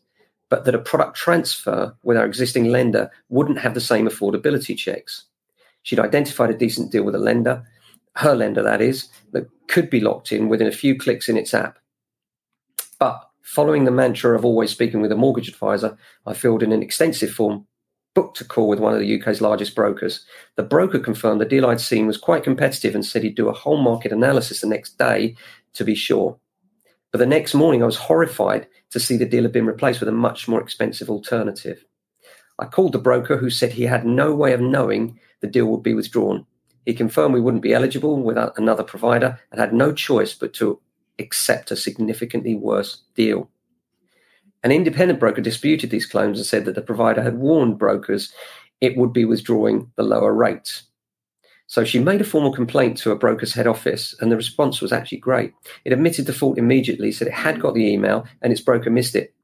but 0.50 0.64
that 0.64 0.74
a 0.74 0.78
product 0.78 1.16
transfer 1.16 1.94
with 2.02 2.16
our 2.16 2.26
existing 2.26 2.66
lender 2.66 3.10
wouldn't 3.30 3.58
have 3.58 3.74
the 3.74 3.80
same 3.80 4.06
affordability 4.06 4.76
checks. 4.76 5.24
She'd 5.82 6.00
identified 6.00 6.50
a 6.50 6.58
decent 6.58 6.92
deal 6.92 7.04
with 7.04 7.14
a 7.14 7.18
lender, 7.18 7.64
her 8.16 8.34
lender 8.34 8.62
that 8.62 8.80
is, 8.80 9.08
that 9.32 9.48
could 9.68 9.90
be 9.90 10.00
locked 10.00 10.32
in 10.32 10.48
within 10.48 10.66
a 10.66 10.72
few 10.72 10.96
clicks 10.98 11.28
in 11.28 11.36
its 11.36 11.54
app. 11.54 11.78
But 12.98 13.28
following 13.42 13.84
the 13.84 13.90
mantra 13.90 14.36
of 14.36 14.44
always 14.44 14.70
speaking 14.70 15.00
with 15.00 15.12
a 15.12 15.16
mortgage 15.16 15.48
advisor, 15.48 15.96
I 16.26 16.34
filled 16.34 16.62
in 16.62 16.72
an 16.72 16.82
extensive 16.82 17.30
form, 17.30 17.66
booked 18.14 18.40
a 18.40 18.44
call 18.44 18.68
with 18.68 18.78
one 18.78 18.94
of 18.94 19.00
the 19.00 19.20
UK's 19.20 19.40
largest 19.40 19.74
brokers. 19.74 20.24
The 20.56 20.62
broker 20.62 21.00
confirmed 21.00 21.40
the 21.40 21.46
deal 21.46 21.66
I'd 21.66 21.80
seen 21.80 22.06
was 22.06 22.16
quite 22.16 22.44
competitive 22.44 22.94
and 22.94 23.04
said 23.04 23.24
he'd 23.24 23.34
do 23.34 23.48
a 23.48 23.52
whole 23.52 23.78
market 23.78 24.12
analysis 24.12 24.60
the 24.60 24.68
next 24.68 24.98
day 24.98 25.36
to 25.74 25.84
be 25.84 25.94
sure. 25.94 26.38
But 27.10 27.18
the 27.18 27.26
next 27.26 27.54
morning, 27.54 27.82
I 27.82 27.86
was 27.86 27.96
horrified 27.96 28.66
to 28.90 29.00
see 29.00 29.16
the 29.16 29.24
deal 29.24 29.42
had 29.42 29.52
been 29.52 29.66
replaced 29.66 30.00
with 30.00 30.08
a 30.08 30.12
much 30.12 30.48
more 30.48 30.60
expensive 30.60 31.10
alternative. 31.10 31.84
I 32.58 32.66
called 32.66 32.92
the 32.92 32.98
broker, 32.98 33.36
who 33.36 33.50
said 33.50 33.72
he 33.72 33.84
had 33.84 34.06
no 34.06 34.34
way 34.34 34.52
of 34.52 34.60
knowing 34.60 35.18
the 35.40 35.46
deal 35.46 35.66
would 35.66 35.82
be 35.82 35.94
withdrawn. 35.94 36.46
He 36.84 36.94
confirmed 36.94 37.34
we 37.34 37.40
wouldn't 37.40 37.62
be 37.62 37.72
eligible 37.72 38.16
without 38.22 38.58
another 38.58 38.82
provider 38.82 39.40
and 39.50 39.60
had 39.60 39.72
no 39.72 39.92
choice 39.92 40.34
but 40.34 40.52
to 40.54 40.80
accept 41.18 41.70
a 41.70 41.76
significantly 41.76 42.54
worse 42.54 43.02
deal. 43.14 43.48
An 44.62 44.72
independent 44.72 45.20
broker 45.20 45.40
disputed 45.40 45.90
these 45.90 46.06
claims 46.06 46.38
and 46.38 46.46
said 46.46 46.64
that 46.64 46.74
the 46.74 46.82
provider 46.82 47.22
had 47.22 47.38
warned 47.38 47.78
brokers 47.78 48.32
it 48.80 48.96
would 48.96 49.12
be 49.12 49.24
withdrawing 49.24 49.90
the 49.96 50.02
lower 50.02 50.32
rates. 50.32 50.84
So 51.66 51.84
she 51.84 51.98
made 51.98 52.20
a 52.20 52.24
formal 52.24 52.52
complaint 52.52 52.98
to 52.98 53.10
a 53.10 53.16
broker's 53.16 53.54
head 53.54 53.66
office, 53.66 54.14
and 54.20 54.30
the 54.30 54.36
response 54.36 54.80
was 54.80 54.92
actually 54.92 55.18
great. 55.18 55.54
It 55.84 55.92
admitted 55.92 56.26
the 56.26 56.32
fault 56.32 56.58
immediately, 56.58 57.10
said 57.10 57.28
it 57.28 57.34
had 57.34 57.60
got 57.60 57.74
the 57.74 57.86
email 57.86 58.26
and 58.42 58.52
its 58.52 58.60
broker 58.60 58.90
missed 58.90 59.16
it. 59.16 59.34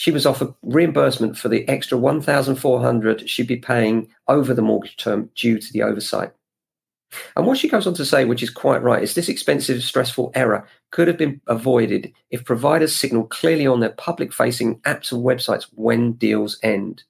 She 0.00 0.10
was 0.10 0.24
offered 0.24 0.54
reimbursement 0.62 1.36
for 1.36 1.50
the 1.50 1.68
extra 1.68 1.98
1,400 1.98 3.28
she'd 3.28 3.46
be 3.46 3.58
paying 3.58 4.08
over 4.28 4.54
the 4.54 4.62
mortgage 4.62 4.96
term 4.96 5.28
due 5.34 5.58
to 5.58 5.72
the 5.74 5.82
oversight. 5.82 6.32
And 7.36 7.46
what 7.46 7.58
she 7.58 7.68
goes 7.68 7.86
on 7.86 7.92
to 7.92 8.06
say, 8.06 8.24
which 8.24 8.42
is 8.42 8.48
quite 8.48 8.82
right, 8.82 9.02
is 9.02 9.14
this 9.14 9.28
expensive, 9.28 9.82
stressful 9.82 10.32
error 10.34 10.66
could 10.90 11.06
have 11.06 11.18
been 11.18 11.42
avoided 11.48 12.10
if 12.30 12.46
providers 12.46 12.96
signal 12.96 13.24
clearly 13.24 13.66
on 13.66 13.80
their 13.80 13.90
public 13.90 14.32
facing 14.32 14.78
apps 14.86 15.12
and 15.12 15.22
websites 15.22 15.66
when 15.74 16.14
deals 16.14 16.58
end. 16.62 17.02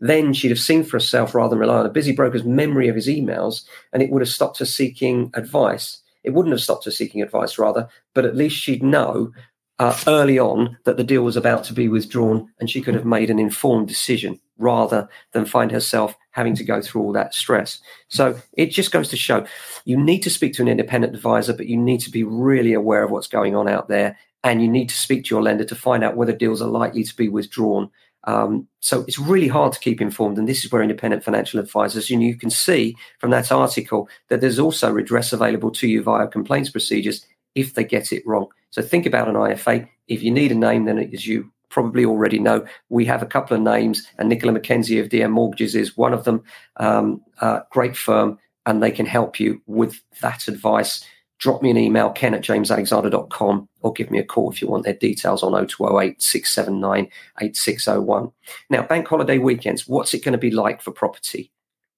Then 0.00 0.34
she'd 0.34 0.50
have 0.50 0.58
seen 0.58 0.84
for 0.84 0.96
herself 0.96 1.34
rather 1.34 1.48
than 1.48 1.60
rely 1.60 1.78
on 1.78 1.86
a 1.86 1.90
busy 1.90 2.12
broker's 2.12 2.44
memory 2.44 2.88
of 2.88 2.96
his 2.96 3.08
emails, 3.08 3.64
and 3.94 4.02
it 4.02 4.10
would 4.10 4.20
have 4.20 4.28
stopped 4.28 4.58
her 4.58 4.66
seeking 4.66 5.30
advice. 5.32 6.02
It 6.22 6.34
wouldn't 6.34 6.52
have 6.52 6.60
stopped 6.60 6.84
her 6.84 6.90
seeking 6.90 7.22
advice, 7.22 7.56
rather, 7.56 7.88
but 8.12 8.26
at 8.26 8.36
least 8.36 8.58
she'd 8.58 8.82
know 8.82 9.32
uh, 9.78 9.96
early 10.06 10.38
on 10.38 10.76
that 10.84 10.96
the 10.96 11.04
deal 11.04 11.22
was 11.22 11.36
about 11.36 11.64
to 11.64 11.72
be 11.72 11.88
withdrawn 11.88 12.50
and 12.58 12.70
she 12.70 12.80
could 12.80 12.94
have 12.94 13.04
made 13.04 13.30
an 13.30 13.38
informed 13.38 13.88
decision 13.88 14.40
rather 14.58 15.08
than 15.32 15.44
find 15.44 15.70
herself 15.70 16.16
having 16.30 16.54
to 16.56 16.64
go 16.64 16.80
through 16.80 17.02
all 17.02 17.12
that 17.12 17.34
stress. 17.34 17.80
So 18.08 18.38
it 18.54 18.66
just 18.66 18.90
goes 18.90 19.08
to 19.10 19.16
show 19.16 19.46
you 19.84 19.98
need 19.98 20.20
to 20.20 20.30
speak 20.30 20.54
to 20.54 20.62
an 20.62 20.68
independent 20.68 21.14
advisor, 21.14 21.52
but 21.52 21.66
you 21.66 21.76
need 21.76 22.00
to 22.00 22.10
be 22.10 22.24
really 22.24 22.72
aware 22.72 23.02
of 23.02 23.10
what's 23.10 23.28
going 23.28 23.54
on 23.54 23.68
out 23.68 23.88
there. 23.88 24.18
And 24.42 24.62
you 24.62 24.68
need 24.68 24.88
to 24.88 24.96
speak 24.96 25.24
to 25.24 25.34
your 25.34 25.42
lender 25.42 25.64
to 25.64 25.74
find 25.74 26.04
out 26.04 26.16
whether 26.16 26.32
deals 26.32 26.62
are 26.62 26.68
likely 26.68 27.02
to 27.02 27.16
be 27.16 27.28
withdrawn. 27.28 27.90
Um, 28.24 28.68
so 28.80 29.02
it's 29.02 29.18
really 29.18 29.48
hard 29.48 29.72
to 29.72 29.80
keep 29.80 30.00
informed. 30.00 30.38
And 30.38 30.48
this 30.48 30.64
is 30.64 30.70
where 30.70 30.82
independent 30.82 31.24
financial 31.24 31.60
advisors, 31.60 32.10
and 32.10 32.22
you 32.22 32.36
can 32.36 32.50
see 32.50 32.96
from 33.18 33.30
that 33.30 33.50
article 33.50 34.08
that 34.28 34.40
there's 34.40 34.58
also 34.58 34.90
redress 34.90 35.32
available 35.32 35.70
to 35.72 35.88
you 35.88 36.02
via 36.02 36.28
complaints 36.28 36.70
procedures 36.70 37.26
if 37.54 37.74
they 37.74 37.84
get 37.84 38.12
it 38.12 38.24
wrong. 38.26 38.48
So 38.76 38.82
think 38.82 39.06
about 39.06 39.26
an 39.26 39.36
IFA. 39.36 39.88
If 40.06 40.22
you 40.22 40.30
need 40.30 40.52
a 40.52 40.54
name, 40.54 40.84
then 40.84 40.98
as 40.98 41.26
you 41.26 41.50
probably 41.70 42.04
already 42.04 42.38
know, 42.38 42.66
we 42.90 43.06
have 43.06 43.22
a 43.22 43.26
couple 43.26 43.56
of 43.56 43.62
names, 43.62 44.06
and 44.18 44.28
Nicola 44.28 44.52
McKenzie 44.52 45.00
of 45.00 45.08
DM 45.08 45.30
Mortgages 45.30 45.74
is 45.74 45.96
one 45.96 46.12
of 46.12 46.24
them. 46.24 46.44
Um, 46.76 47.22
uh, 47.40 47.60
great 47.70 47.96
firm, 47.96 48.38
and 48.66 48.82
they 48.82 48.90
can 48.90 49.06
help 49.06 49.40
you 49.40 49.62
with 49.64 50.02
that 50.20 50.46
advice. 50.46 51.02
Drop 51.38 51.62
me 51.62 51.70
an 51.70 51.78
email, 51.78 52.10
ken 52.10 52.34
at 52.34 52.42
jamesalexander.com, 52.42 53.66
or 53.80 53.94
give 53.94 54.10
me 54.10 54.18
a 54.18 54.24
call 54.24 54.52
if 54.52 54.60
you 54.60 54.68
want 54.68 54.84
their 54.84 54.92
details 54.92 55.42
on 55.42 55.52
0208 55.52 56.20
679 56.20 57.08
8601. 57.40 58.30
Now, 58.68 58.82
bank 58.82 59.08
holiday 59.08 59.38
weekends, 59.38 59.88
what's 59.88 60.12
it 60.12 60.22
going 60.22 60.32
to 60.32 60.38
be 60.38 60.50
like 60.50 60.82
for 60.82 60.90
property? 60.90 61.50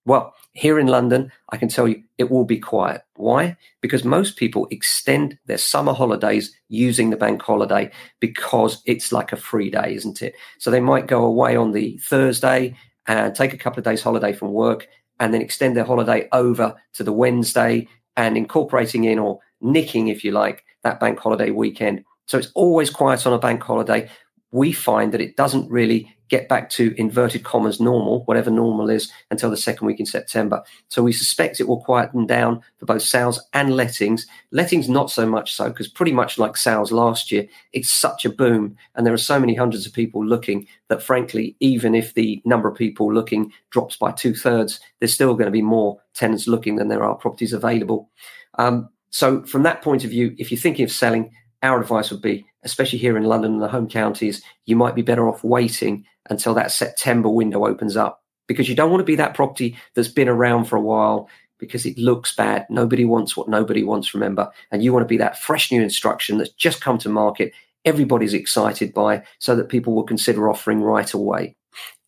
Well, 0.09 0.35
here 0.55 0.79
in 0.79 0.87
London, 0.87 1.31
I 1.51 1.59
can 1.59 1.69
tell 1.69 1.87
you 1.87 2.03
it 2.17 2.31
will 2.31 2.47
be 2.47 2.59
quiet. 2.59 3.03
Why? 3.17 3.59
Because 3.83 4.05
most 4.05 4.37
people 4.37 4.67
extend 4.71 5.39
their 5.45 5.59
summer 5.59 5.93
holidays 5.93 6.51
using 6.71 7.11
the 7.11 7.19
bank 7.19 7.43
holiday 7.43 7.91
because 8.19 8.81
it's 8.87 9.13
like 9.13 9.33
a 9.33 9.37
free 9.37 9.69
day, 9.69 9.95
isn't 9.95 10.23
it? 10.23 10.33
So 10.61 10.71
they 10.71 10.81
might 10.81 11.09
go 11.09 11.27
away 11.27 11.57
on 11.57 11.73
the 11.73 11.99
Thursday 11.99 12.75
and 13.07 13.35
take 13.35 13.53
a 13.53 13.59
couple 13.59 13.81
of 13.81 13.85
days 13.85 14.01
holiday 14.01 14.33
from 14.33 14.55
work 14.55 14.89
and 15.21 15.35
then 15.35 15.43
extend 15.43 15.77
their 15.77 15.85
holiday 15.85 16.27
over 16.33 16.75
to 16.95 17.05
the 17.05 17.13
Wednesday 17.13 17.87
and 18.17 18.39
incorporating 18.39 19.05
in 19.05 19.19
or 19.19 19.41
nicking, 19.61 20.09
if 20.09 20.25
you 20.25 20.33
like, 20.33 20.65
that 20.85 21.01
bank 21.01 21.19
holiday 21.19 21.51
weekend. 21.51 22.03
So 22.25 22.39
it's 22.39 22.51
always 22.55 22.89
quiet 22.89 23.27
on 23.27 23.35
a 23.35 23.39
bank 23.39 23.63
holiday. 23.63 24.09
We 24.51 24.73
find 24.73 25.13
that 25.13 25.21
it 25.21 25.37
doesn't 25.37 25.71
really 25.71 26.15
get 26.29 26.49
back 26.49 26.69
to 26.69 26.95
inverted 26.99 27.43
commas 27.43 27.81
normal, 27.81 28.23
whatever 28.25 28.51
normal 28.51 28.91
is, 28.91 29.11
until 29.31 29.49
the 29.49 29.57
second 29.57 29.87
week 29.87 29.99
in 29.99 30.05
September. 30.05 30.63
So 30.89 31.03
we 31.03 31.13
suspect 31.13 31.59
it 31.59 31.67
will 31.67 31.83
quieten 31.83 32.27
down 32.27 32.61
for 32.79 32.85
both 32.85 33.01
sales 33.01 33.41
and 33.55 33.75
lettings. 33.75 34.27
Lettings 34.51 34.91
not 34.91 35.11
so 35.11 35.27
much 35.27 35.55
so, 35.55 35.71
because 35.71 35.89
pretty 35.89 36.13
much 36.13 36.39
like 36.39 36.57
sales 36.57 36.93
last 36.93 37.33
year, 37.33 37.47
it's 37.73 37.91
such 37.91 38.27
a 38.27 38.31
boom, 38.31 38.77
and 38.95 39.07
there 39.07 39.15
are 39.15 39.19
so 39.19 39.41
many 39.41 39.55
hundreds 39.55 39.87
of 39.87 39.95
people 39.95 40.25
looking 40.25 40.67
that, 40.89 41.03
frankly, 41.03 41.57
even 41.61 41.95
if 41.95 42.13
the 42.13 42.43
number 42.45 42.69
of 42.69 42.77
people 42.77 43.13
looking 43.13 43.51
drops 43.71 43.97
by 43.97 44.13
two 44.13 44.35
thirds, 44.35 44.81
there's 44.99 45.15
still 45.15 45.33
going 45.33 45.47
to 45.47 45.51
be 45.51 45.63
more 45.63 45.99
tenants 46.13 46.47
looking 46.47 46.77
than 46.77 46.89
there 46.89 47.05
are 47.05 47.15
properties 47.15 47.55
available. 47.55 48.11
Um, 48.59 48.91
so 49.11 49.43
from 49.45 49.63
that 49.63 49.81
point 49.81 50.05
of 50.05 50.11
view, 50.11 50.35
if 50.37 50.51
you're 50.51 50.61
thinking 50.61 50.85
of 50.85 50.93
selling, 50.93 51.33
our 51.63 51.81
advice 51.81 52.11
would 52.11 52.23
be, 52.23 52.47
especially 52.63 52.99
here 52.99 53.17
in 53.17 53.25
London 53.25 53.55
and 53.55 53.63
the 53.63 53.69
home 53.69 53.89
counties, 53.89 54.43
you 54.67 54.77
might 54.77 54.95
be 54.95 55.03
better 55.03 55.29
off 55.29 55.45
waiting 55.45 56.05
until 56.31 56.55
that 56.55 56.73
September 56.73 57.29
window 57.29 57.67
opens 57.67 57.97
up 57.97 58.23
because 58.47 58.69
you 58.69 58.75
don't 58.75 58.91
want 58.91 59.01
to 59.01 59.05
be 59.05 59.17
that 59.17 59.35
property 59.35 59.77
that's 59.95 60.09
been 60.09 60.29
around 60.29 60.65
for 60.65 60.77
a 60.77 60.81
while 60.81 61.29
because 61.59 61.85
it 61.87 61.99
looks 61.99 62.35
bad. 62.35 62.67
Nobody 62.71 63.05
wants 63.05 63.37
what 63.37 63.49
nobody 63.49 63.83
wants, 63.83 64.15
remember. 64.15 64.51
And 64.71 64.83
you 64.83 64.93
want 64.93 65.05
to 65.05 65.09
be 65.09 65.17
that 65.19 65.39
fresh 65.39 65.73
new 65.73 65.83
instruction 65.83 66.39
that's 66.39 66.51
just 66.51 66.81
come 66.81 66.99
to 66.99 67.09
market, 67.09 67.53
everybody's 67.85 68.35
excited 68.35 68.95
by, 68.95 69.25
so 69.39 69.57
that 69.57 69.69
people 69.69 69.95
will 69.95 70.05
consider 70.05 70.49
offering 70.49 70.83
right 70.83 71.13
away. 71.13 71.57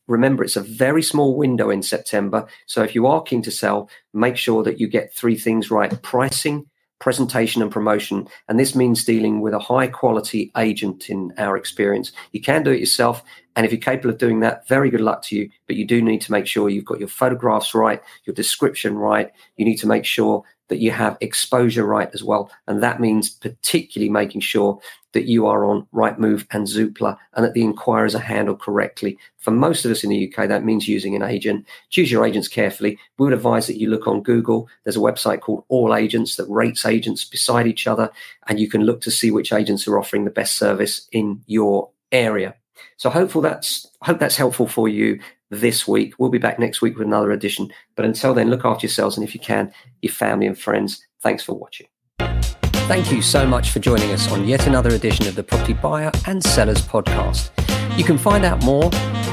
Remember, 0.06 0.42
it's 0.42 0.56
a 0.56 0.62
very 0.62 1.02
small 1.02 1.36
window 1.36 1.70
in 1.70 1.82
September. 1.82 2.46
So 2.66 2.82
if 2.82 2.94
you 2.94 3.06
are 3.06 3.22
keen 3.22 3.42
to 3.42 3.50
sell, 3.50 3.88
make 4.12 4.36
sure 4.36 4.62
that 4.64 4.80
you 4.80 4.88
get 4.88 5.14
three 5.14 5.36
things 5.36 5.70
right 5.70 6.00
pricing, 6.02 6.66
presentation 7.00 7.62
and 7.62 7.72
promotion. 7.72 8.28
And 8.48 8.58
this 8.58 8.74
means 8.74 9.04
dealing 9.04 9.40
with 9.40 9.54
a 9.54 9.58
high 9.58 9.88
quality 9.88 10.52
agent 10.56 11.10
in 11.10 11.32
our 11.38 11.56
experience. 11.56 12.12
You 12.32 12.40
can 12.40 12.62
do 12.62 12.70
it 12.70 12.80
yourself. 12.80 13.24
And 13.56 13.66
if 13.66 13.72
you're 13.72 13.80
capable 13.80 14.10
of 14.10 14.18
doing 14.18 14.40
that, 14.40 14.68
very 14.68 14.90
good 14.90 15.00
luck 15.00 15.22
to 15.24 15.36
you. 15.36 15.50
But 15.66 15.76
you 15.76 15.86
do 15.86 16.00
need 16.00 16.20
to 16.20 16.32
make 16.32 16.46
sure 16.46 16.68
you've 16.68 16.84
got 16.84 17.00
your 17.00 17.08
photographs 17.08 17.74
right, 17.74 18.00
your 18.24 18.34
description 18.34 18.96
right. 18.96 19.30
You 19.56 19.64
need 19.64 19.78
to 19.78 19.88
make 19.88 20.04
sure 20.04 20.44
that 20.70 20.78
you 20.78 20.90
have 20.90 21.18
exposure 21.20 21.84
right 21.84 22.08
as 22.14 22.24
well. 22.24 22.50
And 22.66 22.82
that 22.82 23.00
means 23.00 23.28
particularly 23.28 24.08
making 24.08 24.40
sure 24.40 24.80
that 25.12 25.26
you 25.26 25.46
are 25.46 25.64
on 25.64 25.86
Rightmove 25.92 26.46
and 26.52 26.66
Zoopla 26.66 27.16
and 27.34 27.44
that 27.44 27.52
the 27.52 27.62
inquiries 27.62 28.14
are 28.14 28.20
handled 28.20 28.60
correctly. 28.60 29.18
For 29.38 29.50
most 29.50 29.84
of 29.84 29.90
us 29.90 30.04
in 30.04 30.10
the 30.10 30.32
UK, 30.32 30.48
that 30.48 30.64
means 30.64 30.88
using 30.88 31.16
an 31.16 31.22
agent. 31.22 31.66
Choose 31.90 32.12
your 32.12 32.24
agents 32.24 32.48
carefully. 32.48 32.98
We 33.18 33.24
would 33.24 33.34
advise 33.34 33.66
that 33.66 33.78
you 33.78 33.90
look 33.90 34.06
on 34.06 34.22
Google. 34.22 34.68
There's 34.84 34.96
a 34.96 35.00
website 35.00 35.40
called 35.40 35.64
All 35.68 35.94
Agents 35.94 36.36
that 36.36 36.48
rates 36.48 36.86
agents 36.86 37.24
beside 37.24 37.66
each 37.66 37.86
other, 37.86 38.10
and 38.46 38.60
you 38.60 38.68
can 38.68 38.84
look 38.84 39.00
to 39.02 39.10
see 39.10 39.30
which 39.30 39.52
agents 39.52 39.88
are 39.88 39.98
offering 39.98 40.24
the 40.24 40.30
best 40.30 40.56
service 40.56 41.08
in 41.10 41.42
your 41.46 41.90
area. 42.12 42.54
So 42.96 43.10
hopeful 43.10 43.40
that's 43.40 43.86
hope 44.02 44.18
that's 44.18 44.36
helpful 44.36 44.66
for 44.66 44.88
you 44.88 45.20
this 45.50 45.86
week. 45.86 46.14
We'll 46.18 46.30
be 46.30 46.38
back 46.38 46.58
next 46.58 46.80
week 46.80 46.96
with 46.96 47.06
another 47.06 47.32
edition. 47.32 47.72
But 47.96 48.04
until 48.04 48.34
then, 48.34 48.50
look 48.50 48.64
after 48.64 48.86
yourselves 48.86 49.16
and 49.16 49.26
if 49.26 49.34
you 49.34 49.40
can, 49.40 49.72
your 50.02 50.12
family 50.12 50.46
and 50.46 50.58
friends. 50.58 51.04
Thanks 51.22 51.42
for 51.42 51.54
watching. 51.54 51.86
Thank 52.18 53.12
you 53.12 53.22
so 53.22 53.46
much 53.46 53.70
for 53.70 53.78
joining 53.78 54.10
us 54.10 54.30
on 54.32 54.48
yet 54.48 54.66
another 54.66 54.90
edition 54.90 55.28
of 55.28 55.36
the 55.36 55.44
Property 55.44 55.74
Buyer 55.74 56.10
and 56.26 56.42
Sellers 56.42 56.82
Podcast. 56.82 57.50
You 57.96 58.04
can 58.04 58.18
find 58.18 58.44
out 58.44 58.64
more 58.64 58.90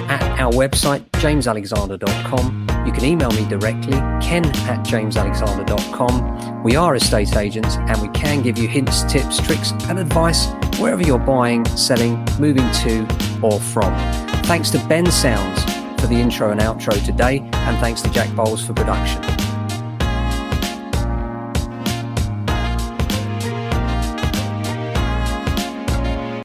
at 0.10 0.40
our 0.40 0.52
website, 0.52 1.08
jamesalexander.com. 1.12 2.86
You 2.86 2.92
can 2.92 3.06
email 3.06 3.32
me 3.32 3.48
directly, 3.48 3.98
ken 4.22 4.46
at 4.46 4.86
jamesalexander.com. 4.86 6.64
We 6.64 6.76
are 6.76 6.96
estate 6.96 7.36
agents 7.36 7.76
and 7.76 8.02
we 8.02 8.08
can 8.10 8.42
give 8.42 8.58
you 8.58 8.68
hints, 8.68 9.04
tips, 9.04 9.40
tricks, 9.46 9.72
and 9.90 10.00
advice 10.00 10.48
wherever 10.80 11.02
you're 11.02 11.20
buying, 11.20 11.66
selling, 11.66 12.24
moving 12.40 12.70
to, 12.72 13.02
or 13.42 13.60
from. 13.60 13.94
Thanks 14.44 14.70
to 14.72 14.86
Ben 14.88 15.06
Sounds 15.12 15.64
for 16.00 16.08
the 16.08 16.16
intro 16.16 16.52
and 16.52 16.60
outro 16.62 17.04
today, 17.06 17.40
and 17.40 17.78
thanks 17.80 18.02
to 18.02 18.10
Jack 18.12 18.34
Bowles 18.36 18.66
for 18.66 18.74
production. 18.74 19.47